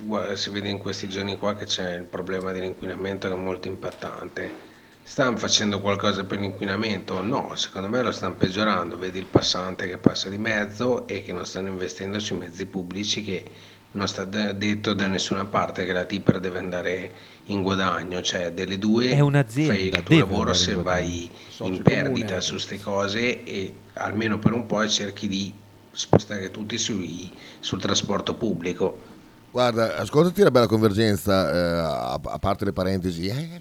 [0.00, 3.68] Guarda, si vede in questi giorni qua che c'è il problema dell'inquinamento che è molto
[3.68, 4.70] impattante.
[5.04, 7.20] Stanno facendo qualcosa per l'inquinamento?
[7.22, 8.96] No, secondo me lo stanno peggiorando.
[8.96, 13.22] Vedi il passante che passa di mezzo e che non stanno investendo sui mezzi pubblici
[13.22, 13.44] che
[13.92, 17.12] non sta de- detto da nessuna parte che la Tipper deve andare
[17.46, 21.30] in guadagno, cioè delle due È un'azienda, fai il tuo deve lavoro andare se vai
[21.48, 22.02] Socio in comune.
[22.02, 25.52] perdita su queste cose e almeno per un po' cerchi di
[25.90, 27.30] spostare tutti sui-
[27.60, 29.10] sul trasporto pubblico.
[29.52, 33.60] Guarda, ascoltati la bella convergenza, eh, a, a parte le parentesi, eh,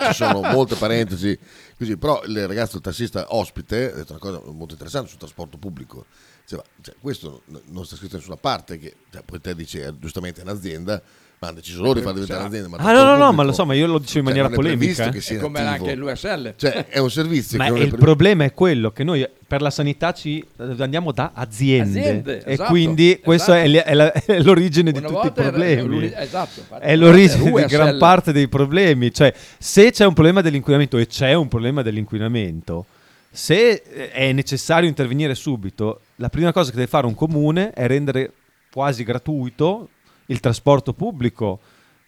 [0.00, 1.36] ci sono molte parentesi,
[1.78, 5.56] così, però il ragazzo il tassista ospite ha detto una cosa molto interessante sul trasporto
[5.56, 6.04] pubblico.
[6.42, 9.98] Diceva, cioè, questo non sta scritto da nessuna parte, che cioè, poi te dici, eh,
[9.98, 11.00] giustamente è un'azienda,
[11.40, 12.68] ma deciso loro di far diventare un'azienda.
[12.68, 14.42] Ma il Ah, no, no, no, ma lo so, ma io lo dicevo in cioè,
[14.42, 15.06] maniera non è polemica.
[15.06, 15.10] eh.
[15.10, 15.84] che sia come attivo.
[15.84, 16.54] anche l'USL.
[16.56, 19.70] Cioè, è un servizio Ma è il pre- problema è quello che noi per la
[19.70, 20.44] sanità ci
[20.78, 23.66] andiamo da aziende, Aziende, e esatto, quindi questo esatto.
[23.66, 26.12] è, li- è la- è l'origine di Una tutti i problemi.
[26.14, 29.12] esatto, è l'origine di era gran parte dei problemi.
[29.14, 32.86] Cioè, se c'è un problema dell'inquinamento e c'è un problema dell'inquinamento,
[33.30, 37.86] se eh, è necessario intervenire subito, la prima cosa che deve fare un comune è
[37.86, 38.32] rendere
[38.72, 39.88] quasi gratuito
[40.30, 41.60] il trasporto pubblico.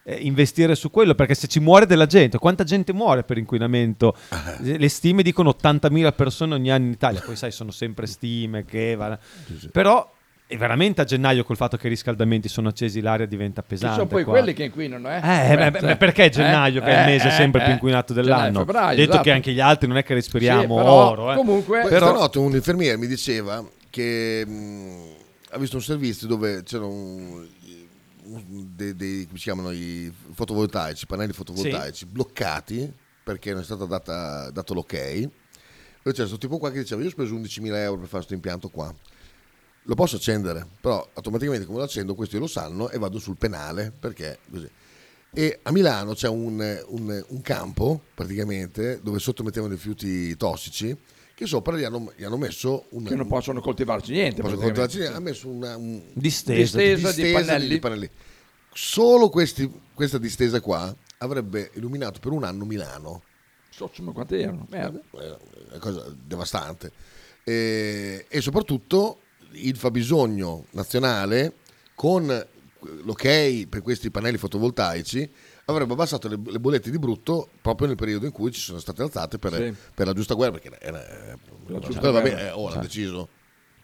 [0.03, 4.17] eh, investire su quello, perché se ci muore della gente, quanta gente muore per inquinamento?
[4.63, 4.79] Eh.
[4.79, 8.95] Le stime dicono 80.000 persone ogni anno in Italia, poi sai, sono sempre stime che...
[8.97, 9.19] va-
[9.71, 10.11] Però...
[10.47, 13.95] è veramente a gennaio col fatto che i riscaldamenti sono accesi l'aria diventa Ci pesante.
[13.97, 14.33] sono poi qua.
[14.33, 15.21] quelli che inquinano, eh?
[15.53, 18.65] Eh, beh, beh, perché gennaio, che è il mese sempre più inquinato dell'anno?
[18.65, 21.33] Gennaio, Detto febbraio, che anche gli altri non è che respiriamo Sì, però, oro.
[21.33, 21.37] Eh.
[21.37, 25.03] comunque- Però- stanotte un infermiere mi diceva che mh,
[25.51, 27.49] ha visto un servizio dove c'erano un- un-
[28.75, 34.51] dei, dei- come si chiamano i fotovoltaici, pannelli fotovoltaici bloccati perché non è stato data-
[34.51, 34.93] dato l'ok.
[34.95, 35.31] E
[36.03, 38.69] c'era questo tipo qua che diceva io ho speso 11.000 euro per fare questo impianto
[38.69, 38.95] qua.
[39.85, 43.91] Lo posso accendere, però automaticamente come lo accendo questi lo sanno e vado sul penale
[43.99, 44.69] perché così.
[45.33, 46.59] E a Milano c'è un,
[46.89, 50.97] un- un campo praticamente dove sotto mettevano i rifiuti tossici
[51.41, 54.43] che sopra gli hanno, gli hanno messo un, Che non possono coltivarci niente.
[54.43, 56.77] Possono coltivarci niente, ha messo una un- Distesa.
[56.77, 58.11] Distesa di pannelli.
[58.75, 63.23] Solo questi- questa distesa qua avrebbe illuminato per un anno Milano.
[63.71, 64.67] So, ma quanti erano?
[64.69, 65.01] Merda.
[65.13, 65.37] È
[65.71, 66.93] una cosa devastante.
[67.43, 69.21] E, e soprattutto
[69.53, 71.55] il fabbisogno nazionale
[71.95, 75.31] con l'ok per questi pannelli fotovoltaici
[75.71, 79.03] avrebbe abbassato le, le bollette di brutto proprio nel periodo in cui ci sono state
[79.03, 79.75] alzate per, Sì.
[79.95, 82.37] per la giusta guerra perché era, era- La la giusta guerra va guerra.
[82.37, 83.29] bene, eh, oh, l'ha deciso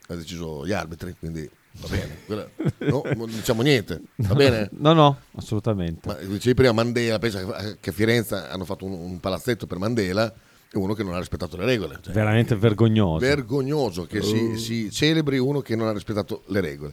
[0.08, 1.48] l'ha deciso gli arbitri quindi
[1.80, 2.48] va bene Quella-
[2.78, 6.06] no, non diciamo niente va bene No, no, assolutamente.
[6.06, 9.78] ma dicevi prima Mandela, pensa che- che a Firenze hanno fatto un, un palazzetto per
[9.78, 10.32] Mandela
[10.72, 11.98] e uno che non ha rispettato le regole.
[12.02, 13.24] Cioè, Veramente vergognoso.
[13.24, 14.56] vergognoso che si, Uh.
[14.56, 16.92] si celebri uno che non ha rispettato le regole.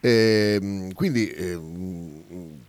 [0.00, 2.60] Ehm, quindi ehm,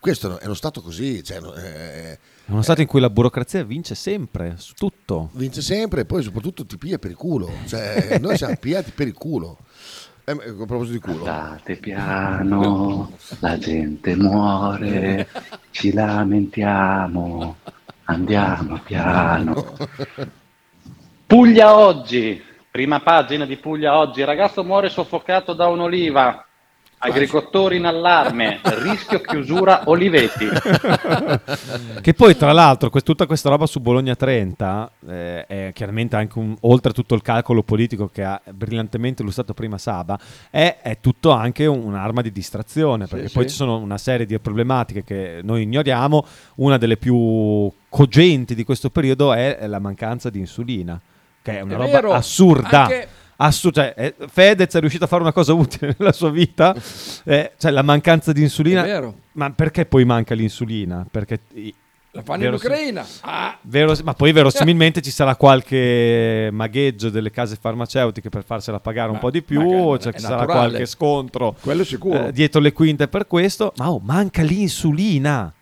[0.00, 3.62] questo è uno Stato così, cioè, no, eh, È uno stato in cui la burocrazia
[3.64, 5.28] vince sempre, su tutto.
[5.34, 7.50] vince sempre e poi soprattutto ti piglia per il culo.
[7.66, 9.58] Cioè, noi siamo pigliati per il culo.
[10.24, 11.26] Eh, a proposito di culo.
[11.26, 15.28] Andate piano, la gente muore,
[15.70, 17.56] ci lamentiamo,
[18.04, 19.76] andiamo piano.
[21.26, 26.44] Puglia oggi, prima pagina di Puglia oggi, ragazzo muore soffocato da un'oliva.
[27.02, 30.46] Agricoltori in allarme, rischio chiusura oliveti.
[32.00, 36.38] Che poi, tra l'altro, quest- tutta questa roba su Bologna 30 eh, è chiaramente anche
[36.38, 40.18] un, oltre a tutto il calcolo politico che ha brillantemente illustrato prima Saba,
[40.50, 43.34] è, è tutto anche un- un'arma di distrazione, perché sì.
[43.34, 46.24] poi ci sono una serie di problematiche che noi ignoriamo.
[46.56, 51.00] Una delle più cogenti di questo periodo è la mancanza di insulina,
[51.42, 52.82] che è una È roba vero, assurda.
[52.82, 53.08] anche-
[53.42, 56.74] Assu- cioè, eh, Fedez è riuscito a fare una cosa utile nella sua vita,
[57.24, 58.82] eh, cioè la mancanza di insulina.
[58.82, 59.14] È vero.
[59.32, 61.06] Ma perché poi manca l'insulina?
[61.10, 61.74] Perché i-
[62.12, 63.06] La fanno in verosim- Ucraina.
[63.20, 69.08] Ah, Vero- ma poi verosimilmente ci sarà qualche magheggio delle case farmaceutiche per farsela pagare
[69.08, 70.68] un Ma- po' di più, cioè ci sarà naturale.
[70.68, 72.26] qualche scontro Quello sicuro.
[72.26, 73.72] eh, dietro le quinte per questo.
[73.76, 75.52] Ma oh, manca l'insulina.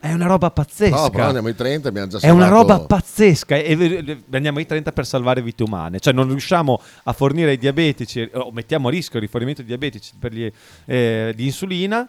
[0.00, 0.94] È una roba pazzesca.
[0.96, 4.18] No, però andiamo ai 30, abbiamo già È una salvato- roba pazzesca e e- e
[4.36, 5.98] andiamo ai 30 per salvare vite umane.
[6.00, 10.12] Cioè non riusciamo a fornire ai diabetici, o mettiamo a rischio il rifornimento di diabetici
[10.18, 10.50] per gli,
[10.84, 12.08] eh, di insulina,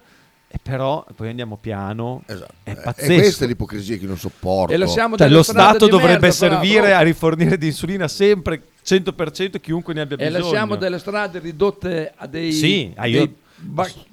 [0.51, 2.23] e però poi andiamo piano.
[2.25, 2.33] È
[2.63, 3.13] E pazzesco.
[3.13, 4.73] questa è l'ipocrisia che non sopporto.
[4.73, 6.97] E lasciamo Cioè, lo Stato dovrebbe merda, servire però.
[6.97, 10.43] a rifornire di insulina sempre 100% chiunque ne abbia E bisogno.
[10.43, 12.51] lasciamo delle strade ridotte a dei.
[12.51, 14.08] Sì, io- dei ba- ridotte a dei.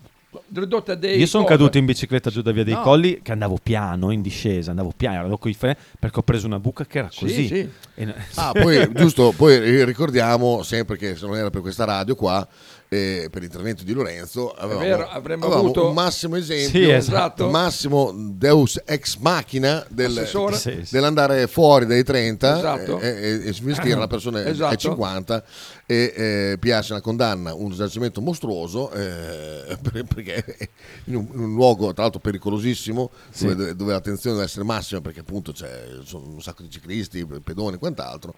[1.17, 2.83] Io sono caduto in bicicletta giù da via dei No.
[2.83, 6.59] Colli che andavo piano in discesa, andavo piano, ero coi freni perché ho preso una
[6.61, 7.47] buca che era Sì, così.
[7.47, 7.71] sì.
[7.95, 12.47] E- Ah, poi giusto, poi ricordiamo sempre che se non era per questa radio qua,
[12.89, 17.47] eh, per l'intervento di Lorenzo, avevamo, vero, avremmo avevamo avuto- un massimo esempio, Sì, esatto.
[17.47, 20.27] un massimo Deus ex machina del-.
[20.55, 20.87] Sì, sì.
[20.91, 23.01] dell'andare fuori dai 30 Esatto.
[23.01, 24.77] e, e, e svestire la persona ai Esatto.
[24.77, 25.43] 50
[25.87, 30.69] e eh, piace una condanna, un risarcimento mostruoso eh, per- perché
[31.05, 33.47] in un, in un luogo tra l'altro pericolosissimo Sì.
[33.47, 37.77] dove, dove l'attenzione deve essere massima perché appunto c'è sono un sacco di ciclisti, pedoni
[37.77, 38.35] e quant'altro.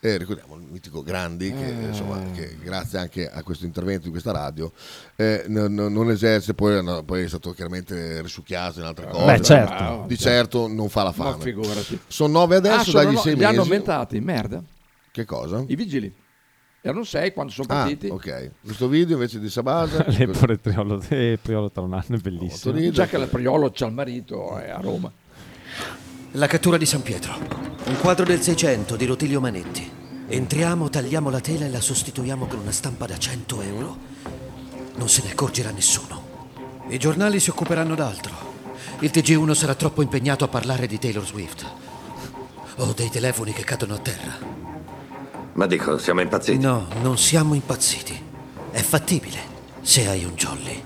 [0.00, 1.86] Eh, ricordiamo il mitico Grandi che, Eh.
[1.86, 4.70] insomma, che grazie anche a questo intervento di questa radio
[5.16, 9.24] eh, non, non- esercita, poi, no, poi è stato chiaramente risucchiato in altre cose.
[9.24, 10.04] Beh, certo.
[10.06, 11.54] Di certo non fa la fame.
[12.08, 13.70] Sono nove adesso, Ah, dagli no- sei li hanno mesi.
[13.70, 14.62] aumentati, merda.
[15.12, 15.64] Che cosa?
[15.66, 16.12] I vigili.
[16.82, 18.08] Erano sei quando sono Ah, partiti.
[18.08, 18.50] ok.
[18.64, 20.04] Questo video invece di Sabasa.
[20.08, 22.72] L'Empore Priolo, eh, Priolo tra un anno è bellissimo.
[22.74, 25.12] Molto Già che il Priolo c'ha il marito è a Roma.
[26.32, 27.34] La cattura di San Pietro.
[27.84, 29.90] Un quadro del 600 di Rotilio Manetti.
[30.28, 33.96] Entriamo, tagliamo la tela e la sostituiamo con una stampa da 100 euro.
[34.96, 36.28] Non se ne accorgerà nessuno.
[36.88, 38.48] I giornali si occuperanno d'altro.
[39.00, 41.66] Il TG1 sarà troppo impegnato a parlare di Taylor Swift.
[42.76, 44.69] O dei telefoni che cadono a terra.
[45.60, 46.58] Ma dico, siamo impazziti.
[46.58, 48.18] No, non siamo impazziti.
[48.70, 49.38] È fattibile
[49.82, 50.82] se hai un jolly.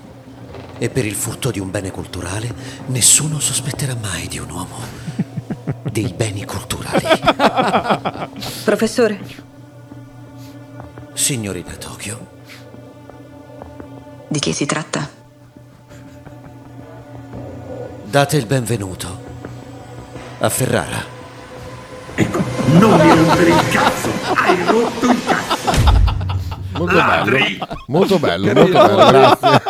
[0.77, 2.53] E per il furto di un bene culturale,
[2.87, 4.75] nessuno sospetterà mai di un uomo
[5.89, 7.05] dei beni culturali.
[8.65, 9.17] Professore,
[11.13, 12.27] Signorina Tokyo,
[14.27, 15.09] di chi si tratta?
[18.03, 19.23] date il benvenuto
[20.39, 21.14] a Ferrara.
[22.17, 24.09] Non mi rompere il cazzo!
[24.35, 25.71] Hai rotto il cazzo!
[26.77, 27.57] Molto Ladri!
[27.57, 29.61] bello, molto bello, molto bello, grazie.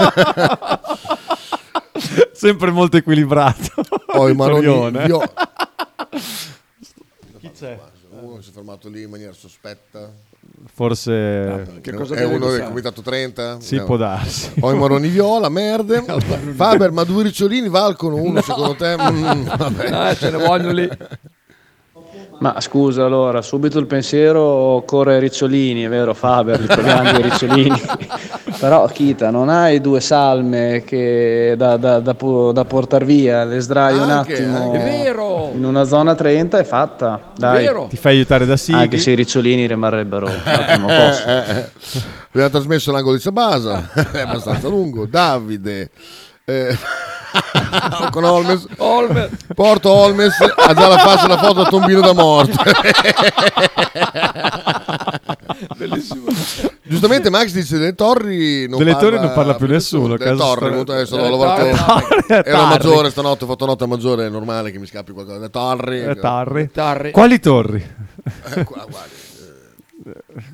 [2.34, 3.84] Sempre molto equilibrato.
[4.14, 5.22] Ho i maroni vio-
[7.40, 7.80] Chi c'è?
[8.22, 10.12] Uno si è fermato lì in maniera sospetta.
[10.72, 13.60] Forse Che cosa è uno del comitato 30?
[13.60, 14.52] Sì, può darsi.
[14.60, 16.04] Ho i maroni viola, merde.
[16.56, 18.96] Faber, ma due ricciolini valgono uno secondo te?
[18.96, 19.92] Mm, vabbè.
[19.92, 20.90] Ah, ce ne vogliono lì.
[22.38, 27.22] Ma scusa, allora, subito il pensiero corre ai ricciolini, è vero Faber, li troviamo due
[27.22, 27.82] ricciolini.
[28.60, 33.98] Però Kita, non hai due salme che da, da, da, da portar via, le sdrai
[33.98, 35.52] un attimo È vero!
[35.54, 37.32] in una zona 30 è fatta.
[37.36, 37.64] Dai.
[37.66, 37.88] vero.
[37.90, 38.78] Ti fai aiutare da Sighi?
[38.78, 41.30] Anche se i ricciolini rimarrebbero al primo posto.
[42.32, 45.06] Abbiamo trasmesso l'angolo di Sabasa, è abbastanza lungo.
[45.06, 45.90] Davide.
[46.46, 46.78] eh,
[48.12, 48.66] con Olmes.
[49.54, 52.54] Porto Olmes ha già la faccia la foto a tombino da morto.
[55.78, 56.26] Bellissimo.
[56.84, 60.72] Giustamente Max dice delle torri non Delle parla, torri non parla più nessuno, Delle torri,
[60.72, 64.80] molto- adesso ho lavorato torri, ero maggiore stanotte, ho fatto notte maggiore, è normale che
[64.80, 65.40] mi scappi qualcosa.
[65.40, 66.02] Le torri.
[66.02, 66.70] Eh, Tarri.
[66.72, 67.12] Tarri.
[67.12, 67.84] Quali torri?
[68.56, 69.14] Eh, qua, guardi,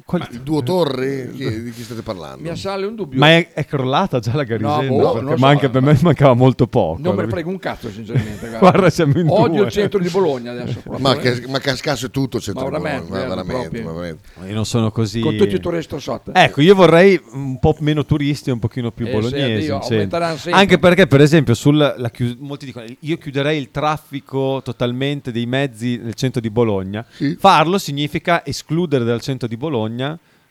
[0.05, 1.31] Quali- il duo torri?
[1.35, 2.41] Chi- di chi state parlando?
[2.43, 3.17] Mi assale un dubbio.
[3.19, 4.87] Ma è, è crollata già la Garisenda?
[4.95, 5.35] No, boh, so.
[5.37, 6.99] manca- per me mancava molto poco.
[7.01, 8.47] Non me ne frega un cazzo, sinceramente.
[8.47, 9.65] Guarda, Guarda, siamo in Odio due.
[9.65, 10.81] il centro di Bologna adesso.
[10.97, 11.19] Ma, eh.
[11.19, 13.83] che, ma cascasse tutto il centro Ma di veramente, Bologna, ma eh, veramente, proprio.
[13.83, 14.29] ma veramente.
[14.47, 15.19] Io non sono così.
[15.21, 16.31] Con tutti i turisti sotto.
[16.33, 19.73] Ecco, io vorrei un po' meno turisti e un pochino più Eh, bolognesi.
[19.81, 20.51] sì.
[20.51, 25.47] Anche perché, per esempio, sul, la chius- molti dicono io chiuderei il traffico totalmente dei
[25.47, 27.03] mezzi nel centro di Bologna.
[27.39, 29.69] Farlo significa escludere dal centro di Bologna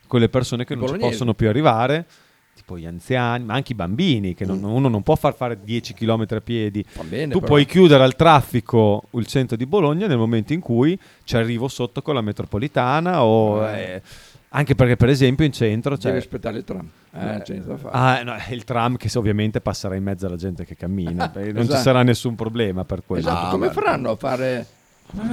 [0.07, 1.13] quelle persone che non ci Bolognesi.
[1.13, 2.07] possono più arrivare.
[2.55, 5.95] Tipo gli anziani, ma anche i bambini, che non- uno non può far fare 10
[5.95, 6.85] km a piedi.
[7.09, 7.47] bene, tu però.
[7.47, 12.03] puoi chiudere al traffico il centro di Bologna nel momento in cui ci arrivo sotto
[12.03, 14.03] con la metropolitana o eh,
[14.51, 16.89] anche perché per esempio in centro c'è Devi aspettare il tram.
[17.13, 17.43] Eh,
[17.79, 17.81] fare.
[17.93, 21.63] Ah, no, il tram che ovviamente passerà in mezzo alla gente che cammina, perché non
[21.63, 21.83] ci Esatto.
[21.83, 23.27] sarà nessun problema per quello.
[23.27, 24.67] Esatto, come faranno a fare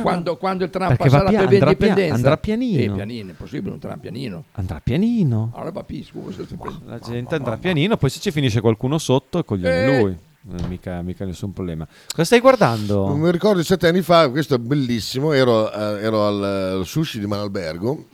[0.02, 2.16] quando, quando il tram Perché passerà pia- per via andrà pia- indipendenza?
[2.16, 2.94] andrà pianino.
[2.94, 4.44] Eh, pianino, è possibile un tram pianino.
[4.54, 5.52] Andrà pianino.
[5.56, 6.44] Allora va più, scusa.
[6.86, 10.02] La gente andrà pianino, poi se ci finisce qualcuno sotto, coglione Eh.
[10.02, 10.18] lui.
[10.50, 11.86] Eh, mica, mica nessun problema.
[12.08, 13.08] Cosa stai guardando?
[13.08, 16.44] Non mi ricordo sette anni fa, questo è bellissimo, ero, eh, ero al,
[16.80, 18.06] al sushi di Manalbergo,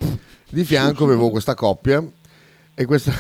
[0.49, 2.03] di fianco avevo questa coppia
[2.73, 3.11] e questa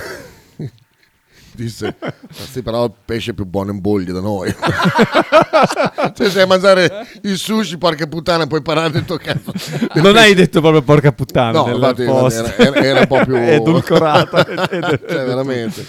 [1.55, 4.53] disse, "Ma sì, però il pesce è più buono in boglie da noi.
[6.15, 9.51] cioè sei a mangiare il sushi, porca puttana, puoi parare del tuo cazzo.
[9.95, 14.43] Non hai detto proprio porca puttana No, infatti, era, era- era un po' più edulcorata.
[14.45, 15.85] cioè, veramente.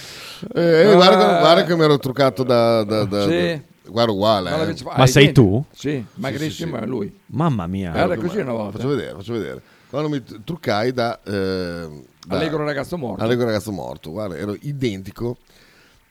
[0.55, 2.83] Eh, eh, guarda, guarda che mi ero truccato da...
[2.85, 3.39] da, da- Sì.
[3.85, 4.51] da- guarda uguale.
[4.51, 4.75] Ma eh.
[4.85, 5.65] Ma ah, sei tu?
[5.73, 7.13] Sì, magrissimo è lui.
[7.27, 7.95] Mamma mia.
[7.95, 8.77] Era così una volta.
[8.79, 9.61] Faccio vedere, faccio vedere.
[9.89, 11.21] Quando mi truccai da...
[11.23, 11.89] eh,
[12.27, 13.23] da- Allegro ragazzo morto.
[13.23, 14.11] Allegro ragazzo morto.
[14.11, 15.37] Guarda, ero identico.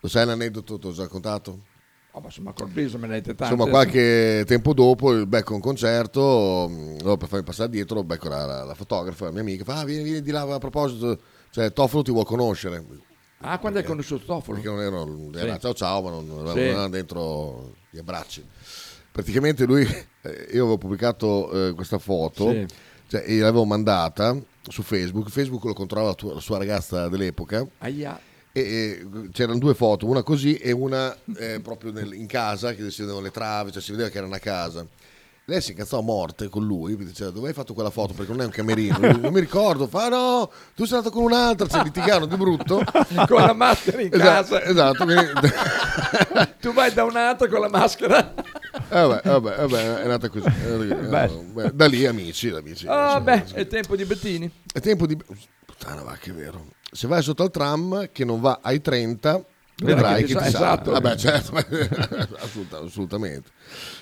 [0.04, 1.60] Lo sai l'aneddoto, te l'ho già raccontato?
[2.12, 3.54] Oh, ma insomma, col viso me ne avete tante.
[3.54, 8.46] Insomma, qualche tempo dopo becco un concerto, mh, allora, per farmi passare dietro, becco la,
[8.46, 11.18] la- la fotografa, la mia amica, fa, ah, vieni, vieni di là a proposito,
[11.52, 12.84] cioè Tofolo ti vuol conoscere.
[13.40, 14.60] Ah, quando hai conosciuto Tofolo?
[14.60, 15.60] Perché non ero, era Sì.
[15.62, 16.60] ciao ciao, ma non, non Sì.
[16.60, 18.46] era dentro gli abbracci.
[19.10, 19.84] Praticamente lui,
[20.24, 22.66] eh, io avevo pubblicato eh, questa foto, Sì.
[23.08, 27.66] cioè, e l'avevo mandata su Facebook, Facebook lo controllava la, tua- la sua ragazza dell'epoca,
[27.80, 28.20] Aia.
[28.54, 33.02] E, c'erano due foto, una così e una eh, proprio nel- in casa, che si
[33.02, 34.86] vedevano le travi, cioè si vedeva che era una casa.
[35.46, 38.32] Lei si incazzò a morte con lui, mi diceva dove hai fatto quella foto perché
[38.32, 41.68] non è un camerino, Lui, non mi ricordo, fa no, tu sei andato con un'altra,
[41.68, 42.82] cioè litigarono di brutto.
[43.28, 44.64] Con la maschera in Esatto, casa.
[44.64, 45.32] esatto, quindi-
[46.62, 48.34] tu vai da un altro con la maschera.
[48.36, 48.42] Eh,
[48.90, 50.46] vabbè, vabbè, vabbè, è nata così.
[50.46, 51.08] è nata così.
[51.10, 51.24] Beh.
[51.26, 52.86] Eh, beh, da lì amici, amici.
[52.86, 54.50] Insomma, beh, è tempo di Bettini.
[54.72, 55.18] È tempo di...
[55.66, 56.68] Puttana va che è vero.
[56.94, 59.44] Se vai sotto al tram che non va ai 30,
[59.84, 60.47] vedrai che ti ti sa- sa.
[60.47, 60.91] esatto.
[60.91, 61.51] Vabbè, certo,
[62.41, 63.49] assoluta- assolutamente.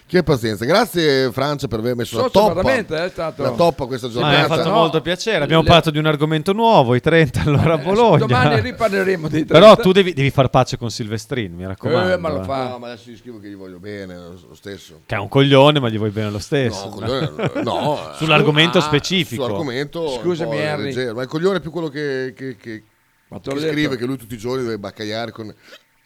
[0.06, 0.66] Che pazienza.
[0.66, 4.10] Grazie Francia per aver messo la Socio, toppa, veramente, eh, è stato- la toppa questa
[4.10, 4.38] giornata.
[4.38, 5.44] mi ha fatto no, molto piacere.
[5.44, 8.18] Abbiamo le- parlato di un argomento nuovo, i 30 allora a Bologna.
[8.18, 9.54] Domani riparleremo dei 30.
[9.54, 12.12] Però tu devi, devi far pace con Silvestrin, mi raccomando.
[12.14, 12.44] Eh, ma lo eh.
[12.44, 12.68] fa.
[12.70, 15.02] No, ma adesso gli scrivo che gli voglio bene, lo stesso.
[15.06, 16.86] Che è un coglione, ma gli vuoi bene lo stesso.
[16.86, 17.32] No, coglione,
[17.64, 18.00] no.
[18.16, 19.44] Sull'argomento Ah, specifico.
[19.44, 20.84] Sull'argomento Scusami, Harry.
[20.84, 22.84] leggero, ma il coglione è più quello che, che- che-
[23.32, 23.72] Ma che detto.
[23.72, 25.54] scrive che lui tutti i giorni deve baccagliare con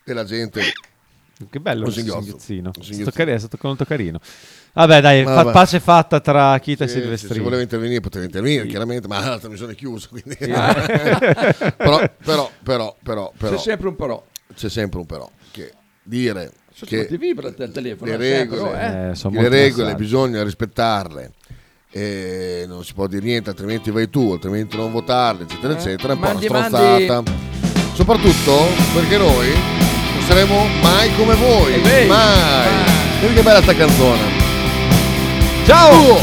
[0.04, 0.62] della gente
[1.50, 2.72] Che bello Un singhiozzino.
[2.76, 4.20] Un È stato, cari- è stato molto carino.
[4.74, 5.52] Vabbè, dai, fa- Vabbè.
[5.52, 7.36] pace fatta tra Kita e Sì, Silvestrini.
[7.36, 10.08] Se voleva intervenire poteva intervenire, chiaramente, ma la trasmissione è chiusa.
[10.10, 10.36] Quindi...
[10.40, 10.48] Sì.
[11.76, 14.26] però, però, però, però, però, C'è sempre un però.
[14.54, 15.30] C'è sempre un però.
[15.52, 15.74] Che
[16.04, 18.12] dire Insomma, che ti vibra il telefono.
[18.18, 19.10] le sempre, regole, eh.
[19.10, 20.04] Eh, sono le regole messaggi.
[20.04, 21.32] bisogna rispettarle.
[21.98, 26.12] E non si può dire niente, altrimenti vai tu, altrimenti non votarle, eccetera, Eh, eccetera.
[26.12, 27.24] È un po' una mandi, stronzata.
[27.94, 31.80] Soprattutto perché noi non saremo mai come voi.
[31.80, 32.68] vedi, mai.
[33.22, 34.20] Vedi che bella sta canzone.
[35.66, 36.20] Ciao!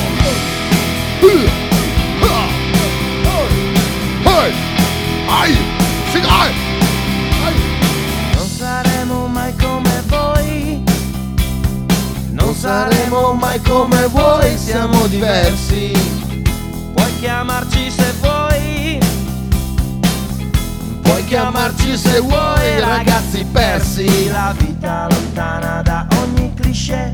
[5.27, 5.57] Ai!
[12.63, 15.91] Saremo mai come voi, siamo diversi.
[16.95, 19.01] Puoi chiamarci se vuoi.
[21.03, 24.29] Puoi chiamarci se vuoi, ragazzi persi.
[24.31, 27.11] La vita lontana da ogni cliché.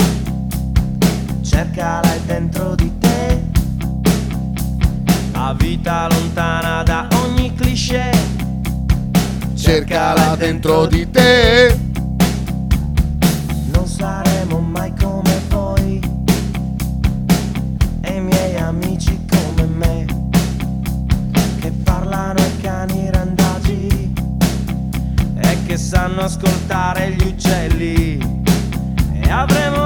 [1.41, 3.43] Cercala è dentro di te.
[5.33, 8.11] La vita lontana da ogni cliché.
[9.55, 11.79] Cercala dentro di te.
[13.73, 14.38] Non saremo
[25.99, 28.19] sanno ascoltare gli uccelli.
[29.21, 29.78] E avremo